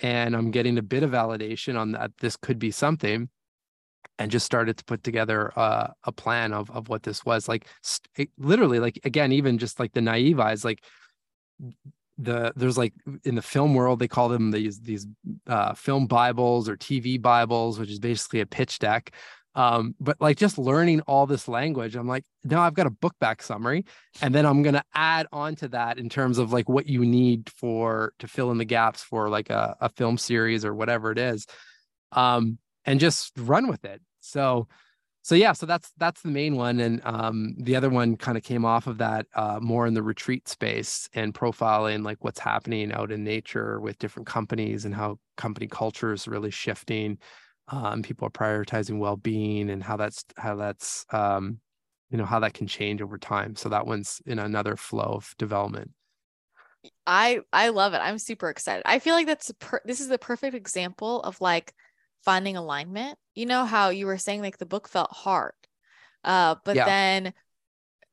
[0.00, 3.28] and i'm getting a bit of validation on that this could be something
[4.18, 7.66] and just started to put together uh, a plan of of what this was like
[7.82, 10.82] st- literally like again even just like the naive eyes like
[12.18, 12.92] the there's like
[13.24, 15.06] in the film world they call them these these
[15.46, 19.12] uh, film bibles or tv bibles which is basically a pitch deck
[19.58, 23.16] um, but like just learning all this language, I'm like, no, I've got a book
[23.18, 23.86] back summary.
[24.22, 27.50] And then I'm gonna add on to that in terms of like what you need
[27.50, 31.18] for to fill in the gaps for like a, a film series or whatever it
[31.18, 31.44] is.
[32.12, 34.00] Um, and just run with it.
[34.20, 34.68] So
[35.22, 36.78] so yeah, so that's that's the main one.
[36.78, 40.04] And um the other one kind of came off of that uh more in the
[40.04, 45.18] retreat space and profiling like what's happening out in nature with different companies and how
[45.36, 47.18] company culture is really shifting
[47.68, 51.60] um, people are prioritizing well-being and how that's how that's um,
[52.10, 53.56] you know how that can change over time.
[53.56, 55.90] So that one's in another flow of development.
[57.06, 57.98] I i love it.
[57.98, 58.82] I'm super excited.
[58.86, 61.72] I feel like that's per- this is the perfect example of like
[62.24, 63.18] finding alignment.
[63.34, 65.52] You know how you were saying like the book felt hard
[66.24, 66.84] uh but yeah.
[66.84, 67.32] then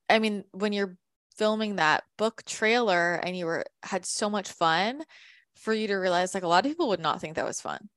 [0.09, 0.97] i mean when you're
[1.37, 5.03] filming that book trailer and you were had so much fun
[5.55, 7.89] for you to realize like a lot of people would not think that was fun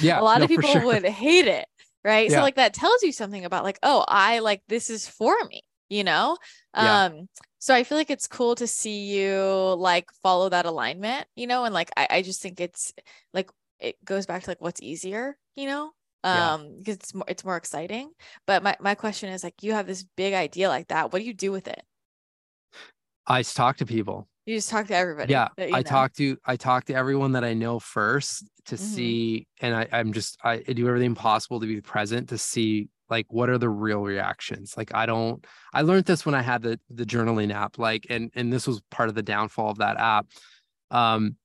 [0.00, 0.84] yeah a lot no, of people sure.
[0.84, 1.66] would hate it
[2.04, 2.30] right?
[2.30, 2.36] Yeah.
[2.38, 5.62] so like that tells you something about like oh i like this is for me
[5.88, 6.36] you know?
[6.74, 7.04] Yeah.
[7.04, 7.28] um
[7.58, 11.64] so i feel like it's cool to see you like follow that alignment you know?
[11.64, 12.92] And like i, I just think it's
[13.32, 15.90] like it goes back to like what's easier you know?
[16.24, 18.10] Um because it's more it's more exciting.
[18.46, 21.12] But my, my question is like you have this big idea like that.
[21.12, 21.82] What do you do with it?
[23.26, 25.82] I talk to people you just talk to everybody yeah that i know.
[25.82, 28.78] talk to i talk to everyone that i know first to Mhm.
[28.78, 32.88] see and I, i'm just I, I do everything possible to be present to see
[33.10, 36.62] like what are the real reactions like i don't i learned this when i had
[36.62, 39.96] the the journaling app like and and this was part of the downfall of that
[39.98, 40.26] app
[40.90, 41.36] um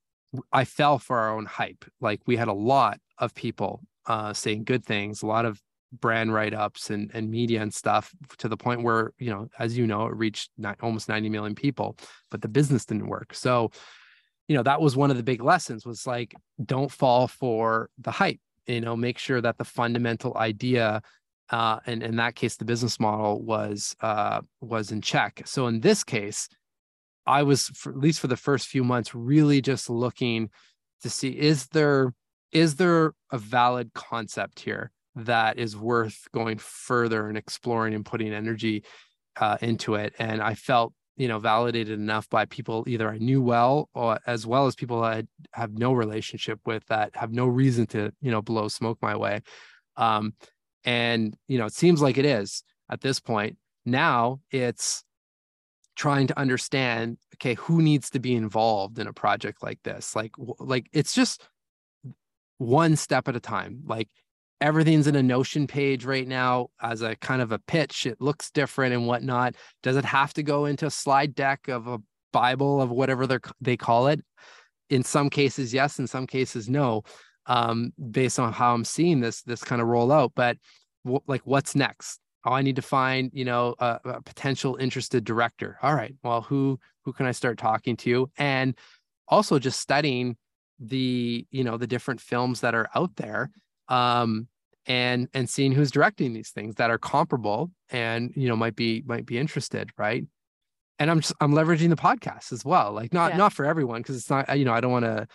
[0.52, 4.64] i fell for our own hype like we had a lot of people uh saying
[4.64, 8.84] good things a lot of brand write-ups and and media and stuff to the point
[8.84, 11.98] where you know as you know it reached ni- almost 90 million people
[12.30, 13.34] but the business didn't work.
[13.34, 13.72] So
[14.48, 18.12] you know that was one of the big lessons was like don't fall for the
[18.12, 21.02] hype you know make sure that the fundamental idea
[21.50, 25.42] uh and in that case the business model was uh was in check.
[25.46, 26.50] So in this case
[27.26, 30.50] i was for, at least for the first few months really just looking
[31.02, 32.14] to see is there
[32.52, 38.34] is there a valid concept here that is worth going further and exploring and putting
[38.34, 38.84] energy
[39.40, 40.14] uh, into it.
[40.20, 44.48] And i felt you know validated enough by people either i knew well or as
[44.48, 45.22] well as people i
[45.54, 49.42] have no relationship with that have no reason to you know blow smoke my way.
[49.98, 50.34] Um
[50.86, 53.58] and you know it seems like it is at this point.
[53.86, 55.04] Now it's
[55.96, 60.16] trying to understand okay who needs to be involved in a project like this?
[60.16, 61.44] Like like it's just
[62.60, 63.82] one step at a time.
[63.86, 64.08] Like
[64.62, 68.06] everything's in a notion page right now as a kind of a pitch.
[68.06, 69.56] It looks different and whatnot.
[69.84, 72.00] Does it have to go into a slide deck of a
[72.32, 74.22] bible of whatever they they call it?
[74.90, 77.04] In some cases yes in some cases no
[77.46, 80.34] um, based on how i'm seeing this this kind of roll out.
[80.36, 80.58] But
[81.06, 82.20] w- like what's next?
[82.46, 85.78] Oh i need to find you know a, a potential interested director.
[85.82, 88.30] All right well who who can i start talking to?
[88.38, 88.76] And
[89.28, 90.38] also just studying
[90.80, 93.52] the you know the different films that are out there
[93.90, 94.48] um
[94.86, 99.04] and and seeing who's directing these things that are comparable and you know might be
[99.06, 100.26] might be interested right
[101.00, 103.38] and i'm just i'm leveraging the podcast as well like not Yeah.
[103.38, 105.28] not for everyone because it's not you know i don't want to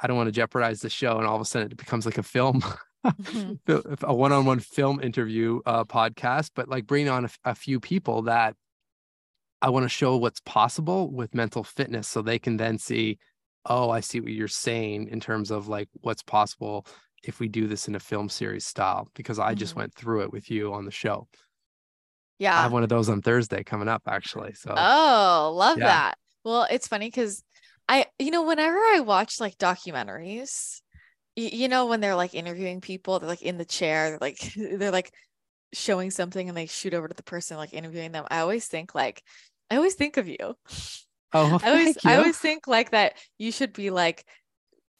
[0.00, 2.18] i don't want to jeopardize the show and all of a sudden it becomes like
[2.18, 2.62] a film
[3.04, 3.58] Mhm.
[4.04, 8.54] a one-on-one film interview uh podcast but like bring on a, a few people that
[9.60, 13.18] i want to show what's possible with mental fitness so they can then see
[13.66, 16.86] oh i see what you're saying in terms of like what's possible
[17.24, 19.76] if we do this in a film series style because i just Mhm.
[19.76, 21.28] went through it with you on the show
[22.38, 22.58] Yeah.
[22.58, 25.84] i have one of those on thursday coming up actually so Oh, love Yeah.
[25.84, 26.16] that.
[26.44, 27.42] Well, it's funny because
[27.88, 30.80] I, you know, whenever I watch like documentaries,
[31.36, 34.38] y- you know, when they're like interviewing people, they're like in the chair, they're like
[34.56, 35.12] they're like
[35.74, 38.26] showing something and they shoot over to the person like interviewing them.
[38.30, 39.22] I always think like,
[39.70, 40.56] I always think of you.
[41.32, 42.02] oh well, I always, you.
[42.04, 44.24] I always think like that you should be like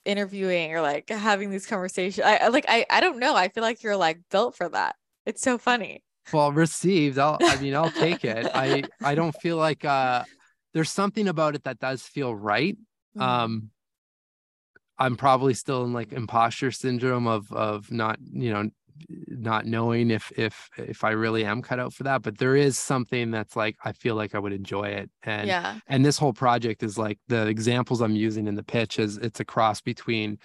[0.05, 2.24] interviewing or like having these conversations.
[2.24, 3.34] I I- like, I, I don't know.
[3.36, 4.96] I feel like you're like built for that.
[5.26, 6.03] It's so funny.
[6.32, 10.22] well received i'll i mean i'll take it i i don't feel like uh
[10.72, 12.76] there's something about it that does feel right
[13.16, 13.22] Mhm.
[13.22, 13.70] um
[14.98, 18.70] i'm probably still in like imposter syndrome of of not you know
[19.28, 22.78] not knowing if if if i really am cut out for that but there is
[22.78, 25.78] something that's like i feel like i would enjoy it and yeah.
[25.86, 29.40] and this whole project is like the examples i'm using in the pitch is it's
[29.40, 30.38] a cross between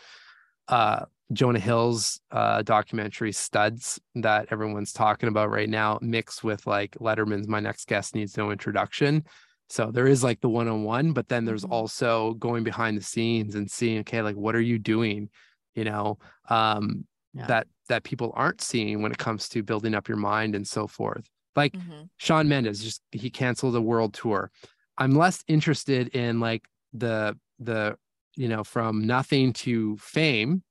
[0.68, 6.92] uh jonah hill's uh documentary Stutz that everyone's talking about right now mixed with like
[7.00, 9.24] letterman's my next guest needs no introduction
[9.70, 11.72] so there is like the one-on-one but then there's Mhm.
[11.72, 15.30] also going behind the scenes and seeing okay like what are you doing
[15.76, 16.18] you know
[16.50, 17.06] um
[17.38, 17.48] Yeah.
[17.48, 20.88] that that people aren't seeing when it comes to building up your mind and so
[20.88, 21.28] forth.
[21.56, 22.10] Like Mhm.
[22.18, 24.52] Shawn Mendes just he canceled a world tour.
[24.98, 27.98] I'm less interested in like the the
[28.36, 30.64] you know from nothing to fame.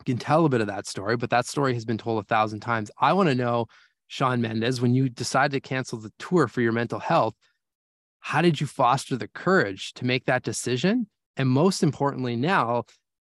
[0.00, 2.26] You can tell a bit of that story, but that story has been told a
[2.26, 2.90] thousand times.
[3.00, 3.66] I want to know,
[4.08, 7.34] Shawn Mendes, when you decided to cancel the tour for your mental health,
[8.20, 11.08] how did you foster the courage to make that decision?
[11.36, 12.84] And most importantly, now,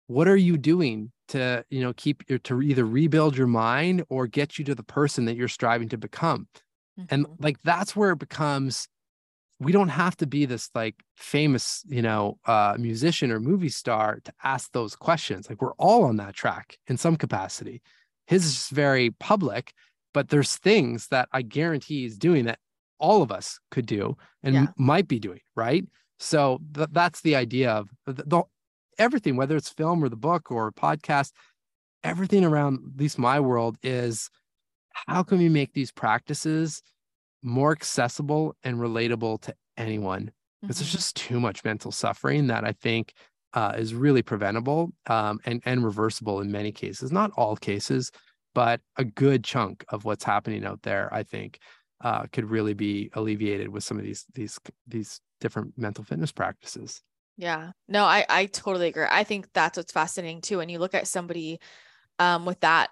[0.07, 4.28] what are you doing to you know keep your to either rebuild your mind or
[4.28, 6.47] get you to the person that you're striving to become?
[7.09, 7.36] and Mhm.
[7.39, 8.88] like that's where it becomes
[9.59, 14.19] we don't have to be this like famous you know uh musician or movie star
[14.23, 17.82] to ask those questions like we're all on that track in some capacity
[18.28, 19.73] his is very public
[20.13, 22.59] but there's things that i guarantee he's doing that
[22.99, 24.67] all of us could do and Yeah.
[24.78, 25.86] might be doing right
[26.19, 28.43] so th- that's the idea of the, the
[28.99, 31.31] everything whether it's film or the book or podcast
[32.03, 34.29] everything around at least my world is
[34.93, 36.81] how can we make these practices
[37.43, 40.31] more accessible and relatable to anyone?
[40.65, 40.93] Because there's Mhm.
[40.93, 43.13] just too much mental suffering that i think
[43.53, 47.11] uh, is really preventable um, and and reversible in many cases.
[47.11, 48.11] Not all cases
[48.53, 51.59] but a good chunk of what's happening out there i think
[52.01, 57.01] uh, could really be alleviated with some of these these these different mental fitness practices
[57.38, 57.71] Yeah.
[57.88, 59.05] No, I I totally agree.
[59.09, 60.57] I think that's what's fascinating too.
[60.57, 61.59] When you look at somebody
[62.19, 62.91] um with that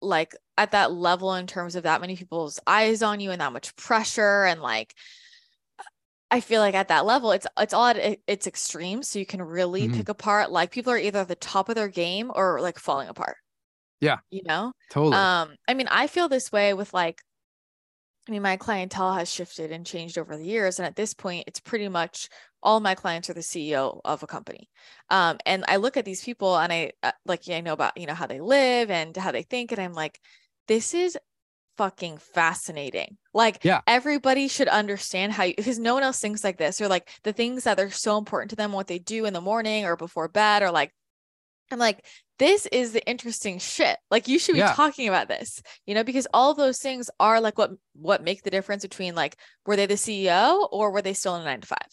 [0.00, 3.52] like at that level in terms of that many people's eyes on you and that
[3.52, 4.94] much pressure and like
[6.30, 9.26] I feel like at that level it's it's all at it- its extreme so you
[9.26, 9.88] can really Mhm.
[9.88, 13.08] pick apart like people are either at the top of their game or like falling
[13.08, 13.36] apart.
[14.00, 14.18] Yeah.
[14.30, 14.72] You know?
[14.90, 17.22] totally Um, I mean, I feel this way with like,
[18.28, 20.78] I mean, my clientele has shifted and changed over the years.
[20.78, 22.28] And at this point, it's pretty much
[22.62, 24.68] all my clients are the CEO of a company.
[25.10, 27.96] Um, and I look at these people and I uh, like, yeah, I know about,
[27.96, 29.72] you know, how they live and how they think.
[29.72, 30.20] And I'm like,
[30.66, 31.16] this is
[31.76, 33.16] fucking fascinating.
[33.32, 33.80] Like, Yeah.
[33.86, 37.32] everybody should understand how you, because no one else thinks like this, or like the
[37.32, 40.28] things that are so important to them, what they do in the morning or before
[40.28, 40.92] bed, or like,
[41.70, 42.04] I'm like,
[42.38, 43.98] this is the interesting shit.
[44.10, 44.74] Like you should be Yeah.
[44.74, 48.50] talking about this, you know, because all those things are like what what make the
[48.50, 49.36] difference between like
[49.66, 51.88] were they the CEO or were they still in a nine to five?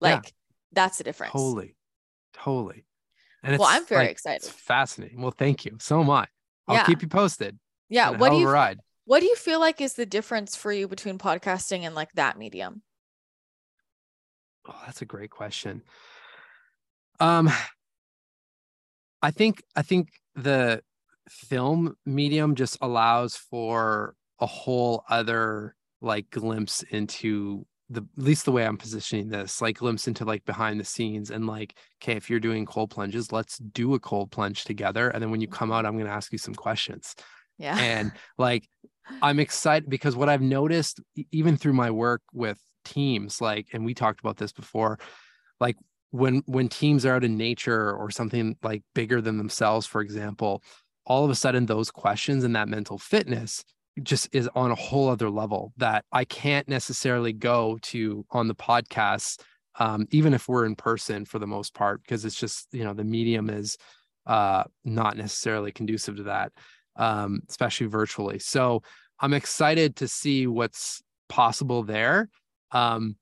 [0.00, 0.14] Yeah.
[0.14, 0.32] Like
[0.72, 1.32] that's the difference.
[1.32, 1.76] Totally.
[2.34, 2.84] Totally.
[3.42, 4.36] And Well, I'm very like, excited.
[4.36, 5.20] It's fascinating.
[5.22, 5.76] Well, thank you.
[5.80, 6.26] So am I.
[6.68, 6.84] I'll Yeah.
[6.84, 7.58] keep you posted.
[7.88, 8.10] Yeah.
[8.10, 8.80] What do you ride?
[9.04, 12.36] what do you feel like is the difference for you between podcasting and like that
[12.36, 12.82] medium?
[14.68, 15.82] Oh, that's a great question.
[17.20, 17.48] Um,
[19.22, 20.82] I think I think the
[21.28, 28.52] film medium just allows for a whole other like glimpse into the at least the
[28.52, 32.28] way I'm positioning this, like glimpse into like behind the scenes and like, okay, if
[32.28, 35.08] you're doing cold plunges, let's do a cold plunge together.
[35.10, 37.14] And then when you come out, I'm gonna ask you some questions.
[37.58, 37.78] Yeah.
[37.78, 38.68] and like
[39.22, 41.00] i'm excited because what i've noticed
[41.32, 44.98] even through my work with teams like and we talked about this before
[45.60, 45.76] like
[46.10, 50.62] when when teams are out in nature or something like bigger than themselves for example
[51.04, 53.64] all of a sudden those questions and that mental fitness
[54.02, 58.54] just is on a whole other level that i can't necessarily go to on the
[58.54, 59.40] podcast
[59.78, 62.94] um, even if we're in person for the most part because it's just you know
[62.94, 63.76] the medium is
[64.26, 66.50] uh, not necessarily conducive to that
[66.96, 68.38] um, especially virtually.
[68.38, 68.82] So
[69.20, 72.28] I'm excited to see what's possible there.
[72.72, 73.16] Um,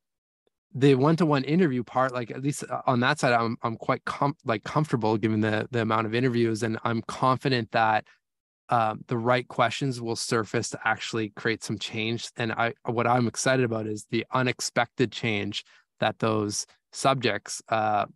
[0.75, 4.37] the one-to-one interview part, like at least uh, on that side, I'm I'm quite com-
[4.45, 8.05] like comfortable given the the amount of interviews, and I'm confident that
[8.71, 12.29] um, the right questions will surface to actually create some change.
[12.37, 15.65] And I what I'm excited about is the unexpected change
[16.01, 18.07] that those subjects uh,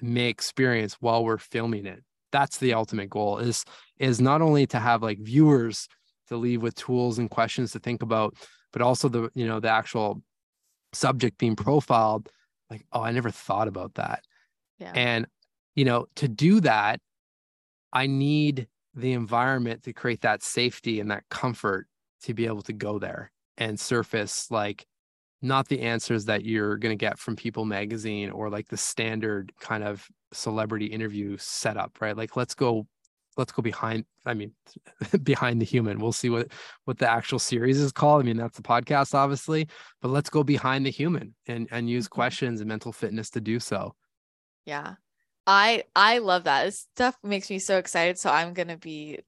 [0.00, 2.02] may experience while we're filming it.
[2.32, 3.64] That's the ultimate goal is
[3.98, 5.88] is not only to have like viewers
[6.28, 8.34] to leave with tools and questions to think about,
[8.72, 10.22] but also the you know the actual
[10.92, 12.30] subject being profiled.
[12.70, 14.24] Like, oh, I never thought about that.
[14.78, 14.92] Yeah.
[14.94, 15.26] And
[15.74, 17.00] you know, to do that,
[17.92, 21.86] I need the environment to create that safety and that comfort
[22.22, 24.86] to be able to go there and surface like
[25.42, 29.52] not the answers that you're going to get from People magazine or like the standard
[29.60, 32.16] kind of celebrity interview setup, right?
[32.16, 32.86] Like let's go
[33.36, 34.52] let's go behind I mean
[35.22, 35.98] behind the human.
[36.00, 36.48] We'll see what
[36.84, 38.22] what the actual series is called.
[38.22, 39.68] I mean that's the podcast obviously,
[40.00, 42.10] but let's go behind the human and and use Mhm.
[42.10, 43.94] questions and mental fitness to do so.
[44.66, 44.94] Yeah.
[45.46, 46.64] I I love that.
[46.64, 48.18] This stuff makes me so excited.
[48.18, 49.20] So I'm gonna be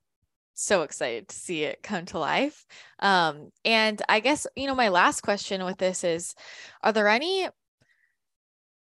[0.54, 2.66] so excited to see it come to life.
[3.00, 6.34] Um, and I guess, you know, my last question with this is
[6.82, 7.48] are there any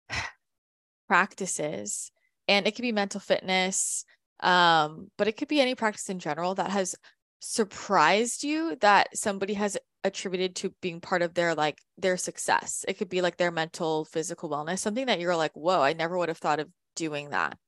[1.08, 2.10] practices,
[2.48, 4.04] and it could be mental fitness,
[4.40, 6.94] Um, but it could be any practice in general that has
[7.40, 12.84] surprised you that somebody has attributed to being part of their like their success.
[12.88, 16.18] It could be like their mental, physical wellness, something that you're like, whoa, I never
[16.18, 17.58] would have thought of doing that.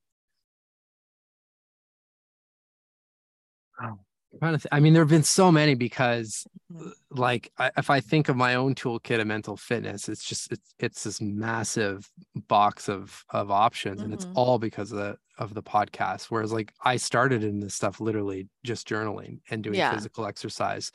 [3.83, 3.99] Oh,
[4.39, 6.93] trying to th- I mean, there have been so many because, Mhm.
[7.11, 10.74] like, I, if I think of my own toolkit of mental fitness, it's just it's
[10.79, 14.33] it's this massive box of of options, and it's Mhm.
[14.35, 16.24] all because of the of the podcast.
[16.31, 19.91] Whereas, like, I started in this stuff literally just journaling and doing Yeah.
[19.91, 20.91] physical exercise.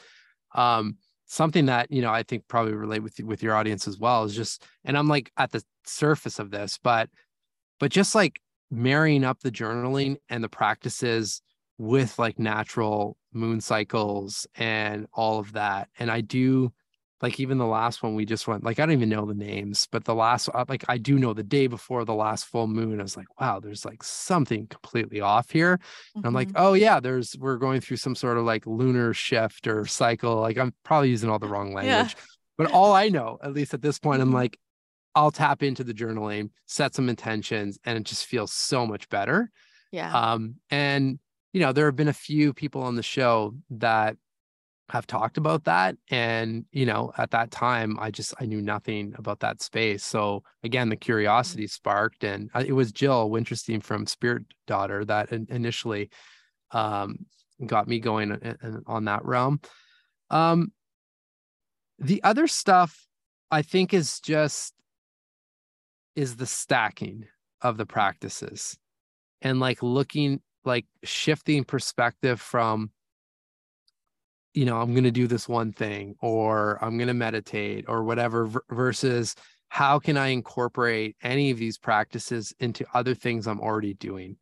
[0.55, 4.23] Um, something that you know I think probably relate with with your audience as well
[4.25, 7.09] is just, and I'm like at the surface of this, but
[7.81, 8.39] but just like
[8.71, 11.41] marrying up the journaling and the practices
[11.79, 15.89] with like natural moon cycles and all of that.
[15.99, 16.71] And I do
[17.21, 19.87] like even the last one we just went like I don't even know the names,
[19.91, 22.99] but the last uh, like I do know the day before the last full moon.
[22.99, 25.73] I was like, wow, there's like something completely off here.
[26.15, 26.55] And I'm like, Mhm.
[26.55, 30.37] oh yeah, there's we're going through some sort of like lunar shift or cycle.
[30.37, 32.07] Like I'm probably using all the wrong Yeah.
[32.07, 32.15] language.
[32.57, 34.33] But all I know, at least at this point, I'm Mhm.
[34.33, 34.59] like,
[35.15, 39.51] I'll tap into the journaling, set some intentions, and it just feels so much better.
[39.91, 40.13] yeah.
[40.13, 41.19] Um, and
[41.53, 44.15] you know, there have been a few people on the show that
[44.89, 45.95] have talked about that.
[46.09, 50.05] And, you know, at that time, I just I knew nothing about that space.
[50.05, 56.09] So again, the curiosity sparked, and it was Jill Wintersteen from Spirit Daughter that initially
[56.71, 57.25] um,
[57.65, 59.59] got me going in- in- on that realm.
[60.29, 60.71] Um,
[61.99, 63.07] the other stuff
[63.49, 64.73] I think is just
[66.15, 67.25] is the stacking
[67.61, 68.77] of the practices
[69.41, 72.91] and like looking like shifting perspective from
[74.53, 78.03] you know i'm going to do this one thing or i'm going to meditate or
[78.03, 79.35] whatever ver- versus
[79.69, 84.35] how can i incorporate any of these practices into other things i'm already doing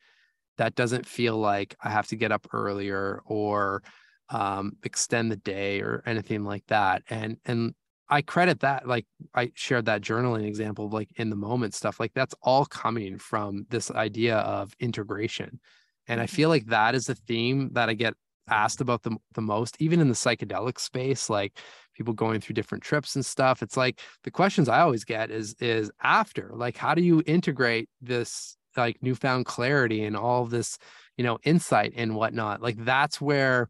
[0.57, 3.81] that doesn't feel like i have to get up earlier or
[4.29, 7.03] um, extend the day or anything like that.
[7.09, 7.73] And and
[8.09, 9.05] i credit that like
[9.35, 13.17] i shared that journaling example of like in the moment stuff like that's all coming
[13.17, 15.59] from this idea of integration.
[16.07, 16.29] And i Mhm.
[16.35, 18.13] feel like that is the theme that i get
[18.49, 21.59] asked about the, the most even in the psychedelic space like
[21.93, 23.61] people going through different trips and stuff.
[23.61, 27.89] It's like the questions i always get is is after like how do you integrate
[28.01, 30.79] this like newfound clarity and all this
[31.17, 32.61] you know insight and whatnot?
[32.61, 33.69] Like that's where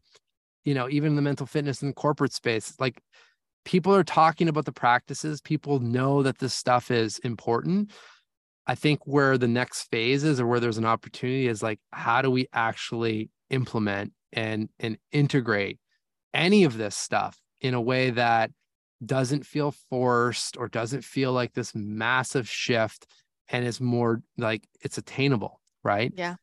[0.64, 3.02] you know even the mental fitness and corporate space like
[3.64, 7.90] people are talking about the practices people know that this stuff is important
[8.66, 12.22] i think where the next phase is or where there's an opportunity is like how
[12.22, 15.78] do we actually implement and and integrate
[16.32, 18.50] any of this stuff in a way that
[19.04, 23.06] doesn't feel forced or doesn't feel like this massive shift
[23.48, 26.36] and is more like it's attainable right yeah.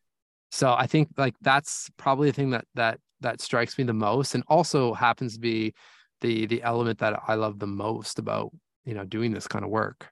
[0.52, 4.36] so i think like that's probably the thing that that that strikes me the most
[4.36, 5.74] and also happens to be
[6.22, 8.52] the the element that i love the most about
[8.86, 10.12] you know doing this kind of work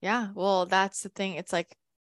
[0.00, 0.32] Yeah.
[0.34, 1.34] Well, that's the thing.
[1.34, 1.76] It's like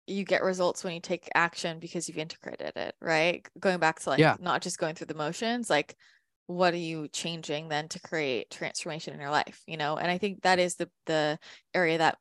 [0.07, 3.47] you get results when you take action because you've integrated it, right?
[3.59, 4.37] Going back to like Yeah.
[4.39, 5.97] not just going through the motions, like
[6.47, 9.97] what are you changing then to create transformation in your life, you know?
[9.97, 11.39] And I think that is the the
[11.75, 12.19] area that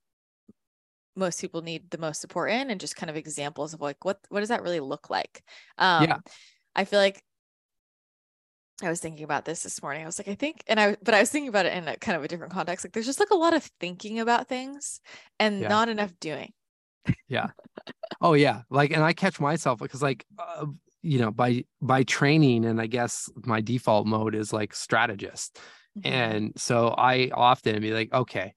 [1.15, 4.19] most people need the most support in and just kind of examples of like what
[4.29, 5.43] what does that really look like?
[5.77, 6.19] Um Yeah.
[6.75, 7.23] I feel like
[8.83, 10.03] I was thinking about this this morning.
[10.03, 11.97] I was like, I think, and I, but I was thinking about it in a
[11.97, 12.85] kind of a different context.
[12.85, 14.99] Like, there's just like a lot of thinking about things
[15.39, 15.69] and Yeah.
[15.69, 16.53] not enough doing.
[17.27, 17.49] Yeah.
[18.21, 20.65] Oh yeah like and i catch myself because like uh,
[21.01, 25.59] you know by by training and i guess my default mode is like strategist
[25.97, 26.05] Mhm.
[26.05, 28.53] and so i often be like okay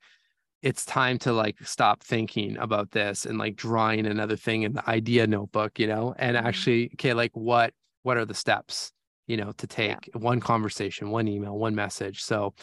[0.63, 4.89] it's time to like stop thinking about this and like drawing another thing in the
[4.89, 6.45] idea notebook you know and Mhm.
[6.45, 7.73] actually okay like what
[8.03, 8.93] what are the steps
[9.27, 9.99] you know to Yeah.
[9.99, 12.55] take one conversation one email one message so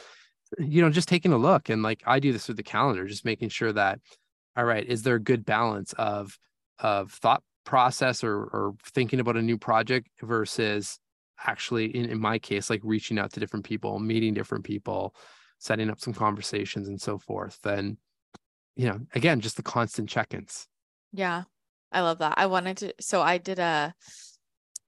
[0.59, 3.25] you know just taking a look and like i do this with the calendar just
[3.25, 3.99] making sure that
[4.57, 6.37] all right is there a good balance of
[6.79, 10.99] of thought process or or thinking about a new project versus
[11.45, 15.15] actually in, in my case like reaching out to different people meeting different people
[15.59, 17.97] setting up some conversations and so forth and
[18.75, 20.67] you know again just the constant check-ins
[21.11, 21.43] Yeah,
[21.91, 22.35] I love that.
[22.37, 23.93] I wanted to, so I did a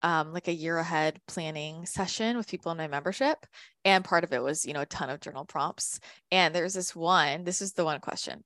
[0.03, 3.45] um like a year ahead planning session with people in my membership,
[3.85, 5.99] and part of it was, you know, a ton of journal prompts.
[6.31, 8.43] And there's this one, this is the one question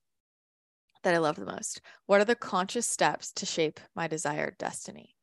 [1.02, 1.80] that I love the most.
[2.06, 5.16] What are the conscious steps to shape my desired destiny?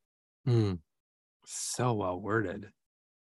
[0.47, 0.79] Mm.
[1.45, 2.71] so well worded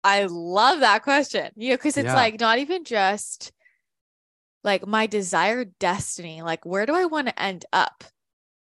[0.03, 1.51] I love that question.
[1.55, 2.15] You know, because it's Yeah.
[2.15, 3.51] like not even just
[4.63, 8.03] like my desired destiny, like where do I want to end up?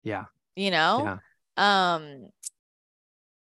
[0.03, 0.25] yeah
[0.55, 1.03] You know?
[1.05, 1.17] yeah
[1.55, 2.29] um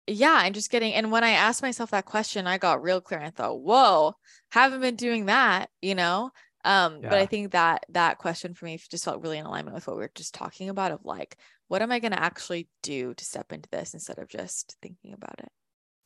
[0.09, 3.19] yeah, I'm just getting, and when I asked myself that question, I got real clear
[3.19, 4.13] and I thought, whoa,
[4.51, 6.31] haven't been doing that, you know?
[6.65, 7.09] Um, yeah.
[7.09, 9.95] but I think that that question for me just felt really in alignment with what
[9.95, 11.37] we were just talking about of like,
[11.69, 15.13] what am I going to actually do to step into this instead of just thinking
[15.13, 15.51] about it?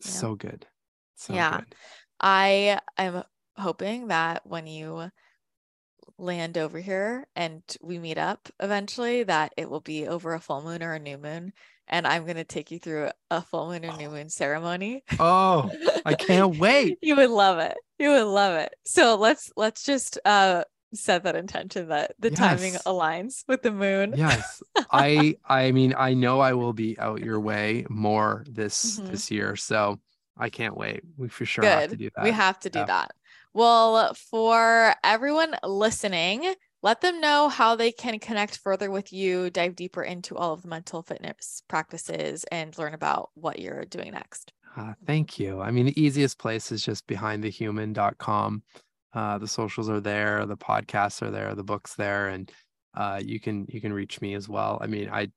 [0.03, 0.17] You know?
[0.17, 0.67] So good.
[1.15, 1.57] So yeah.
[1.57, 1.75] Good.
[2.19, 3.23] I am
[3.57, 5.09] hoping that when you
[6.17, 10.61] land over here and we meet up eventually, that it will be over a full
[10.61, 11.53] moon or a new moon.
[11.87, 15.03] And I'm going to take you through a full moon or new moon ceremony.
[15.19, 15.69] Oh,
[16.05, 16.97] I can't wait.
[17.01, 17.77] you would love it.
[17.99, 18.73] You would love it.
[18.85, 20.63] So let's, let's just, uh,
[20.95, 22.37] set that intention that the yes.
[22.37, 24.13] timing aligns with the moon.
[24.15, 24.61] yes.
[24.91, 29.09] I I mean I know I will be out your way more this mm-hmm.
[29.09, 29.55] this year.
[29.55, 29.99] So
[30.37, 31.01] I can't wait.
[31.17, 31.69] We for sure Good.
[31.69, 32.23] have to do that.
[32.23, 32.85] We have to do yeah.
[32.85, 33.11] that.
[33.53, 39.75] Well, for everyone listening, let them know how they can connect further with you, dive
[39.75, 44.51] deeper into all of the mental fitness practices, and learn about what you're doing next.
[44.75, 45.61] Uh, thank you.
[45.61, 48.63] I mean, the easiest place is just behindthehuman.com.
[49.13, 52.51] Uh, the socials are there, the podcasts are there, the books there, and
[52.95, 54.77] uh, you can you can reach me as well.
[54.81, 55.29] I mean, I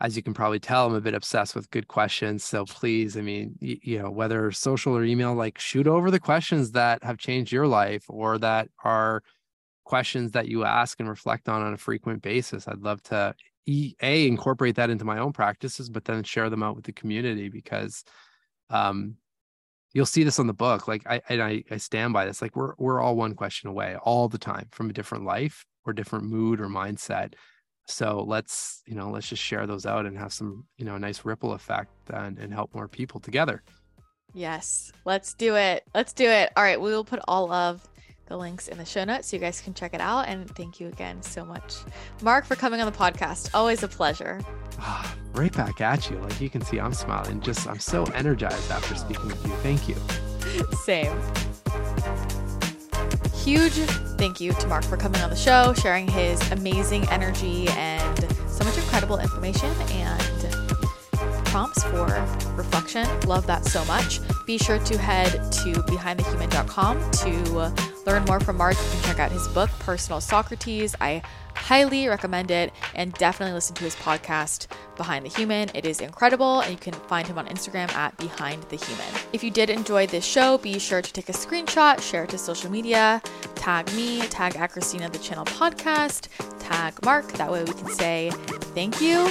[0.00, 2.44] as you can probably tell, I'm a bit obsessed with good questions.
[2.44, 6.20] So please, I mean, you, you know, whether social or email, like shoot over the
[6.20, 9.22] questions that have changed your life or that are
[9.84, 12.66] questions that you ask and reflect on on a frequent basis.
[12.68, 13.34] I'd love to
[13.66, 17.48] a incorporate that into my own practices, but then share them out with the community
[17.48, 18.04] because
[18.70, 19.16] um,
[19.92, 20.86] you'll see this on the book.
[20.88, 22.42] Like I and I, I stand by this.
[22.42, 25.92] Like we're we're all one question away all the time from a different life or
[25.92, 27.34] different mood or mindset
[27.86, 31.24] so let's you know let's just share those out and have some you know nice
[31.24, 33.62] ripple effect and, and help more people together
[34.32, 37.86] yes let's do it let's do it all right we will put all of
[38.26, 39.28] the links in the show notes.
[39.28, 40.28] So you guys can check it out.
[40.28, 41.76] And thank you again so much
[42.22, 43.50] Marc for coming on the podcast.
[43.54, 44.40] Always a pleasure.
[44.78, 46.16] Ah, right back at you.
[46.18, 47.40] Like you can see i'm smiling.
[47.40, 49.52] Just i'm so energized after speaking with you.
[49.56, 49.96] Thank you.
[50.84, 51.16] Same.
[53.34, 53.74] Huge
[54.16, 58.18] thank you to Marc for coming on the show, sharing his amazing energy and
[58.48, 59.70] so much incredible information.
[59.90, 60.43] And
[61.54, 62.06] prompts for
[62.56, 63.06] reflection.
[63.28, 64.18] Love that so much.
[64.44, 67.72] Be sure to head to behindthehuman.com to
[68.04, 68.74] learn more from Marc.
[68.74, 70.96] You can check out his book, Personal Socrates.
[71.00, 71.22] I
[71.54, 74.66] highly recommend it and definitely listen to his podcast
[74.96, 75.70] behind the human.
[75.74, 79.06] It is incredible and you can find him on instagram at behind the human.
[79.32, 82.38] If you did enjoy this show be sure to take a screenshot share it to
[82.38, 83.22] social media
[83.54, 86.28] tag me tag at christina the channel podcast
[86.58, 87.32] tag Marc.
[87.32, 88.30] That way we can say
[88.74, 89.26] thank you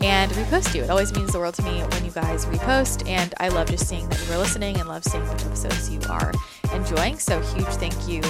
[0.00, 0.82] and repost you.
[0.82, 3.88] It always means the world to me when you guys repost and i love just
[3.88, 6.32] seeing that you are listening and love seeing which episodes you are
[6.72, 8.22] enjoying so huge thank you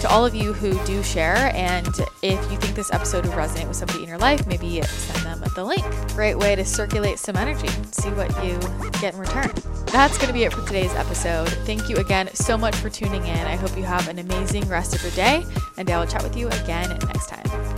[0.00, 1.52] to all of you who do share.
[1.54, 1.88] And
[2.22, 5.44] if you think this episode would resonate with somebody in your life, maybe send them
[5.54, 5.84] the link.
[6.14, 8.58] Great way to circulate some energy, see what you
[9.00, 9.50] get in return.
[9.86, 11.48] That's going to be it for today's episode.
[11.64, 13.46] Thank you again so much for tuning in.
[13.46, 15.44] I hope you have an amazing rest of your day,
[15.76, 17.77] and I will chat with you again next time.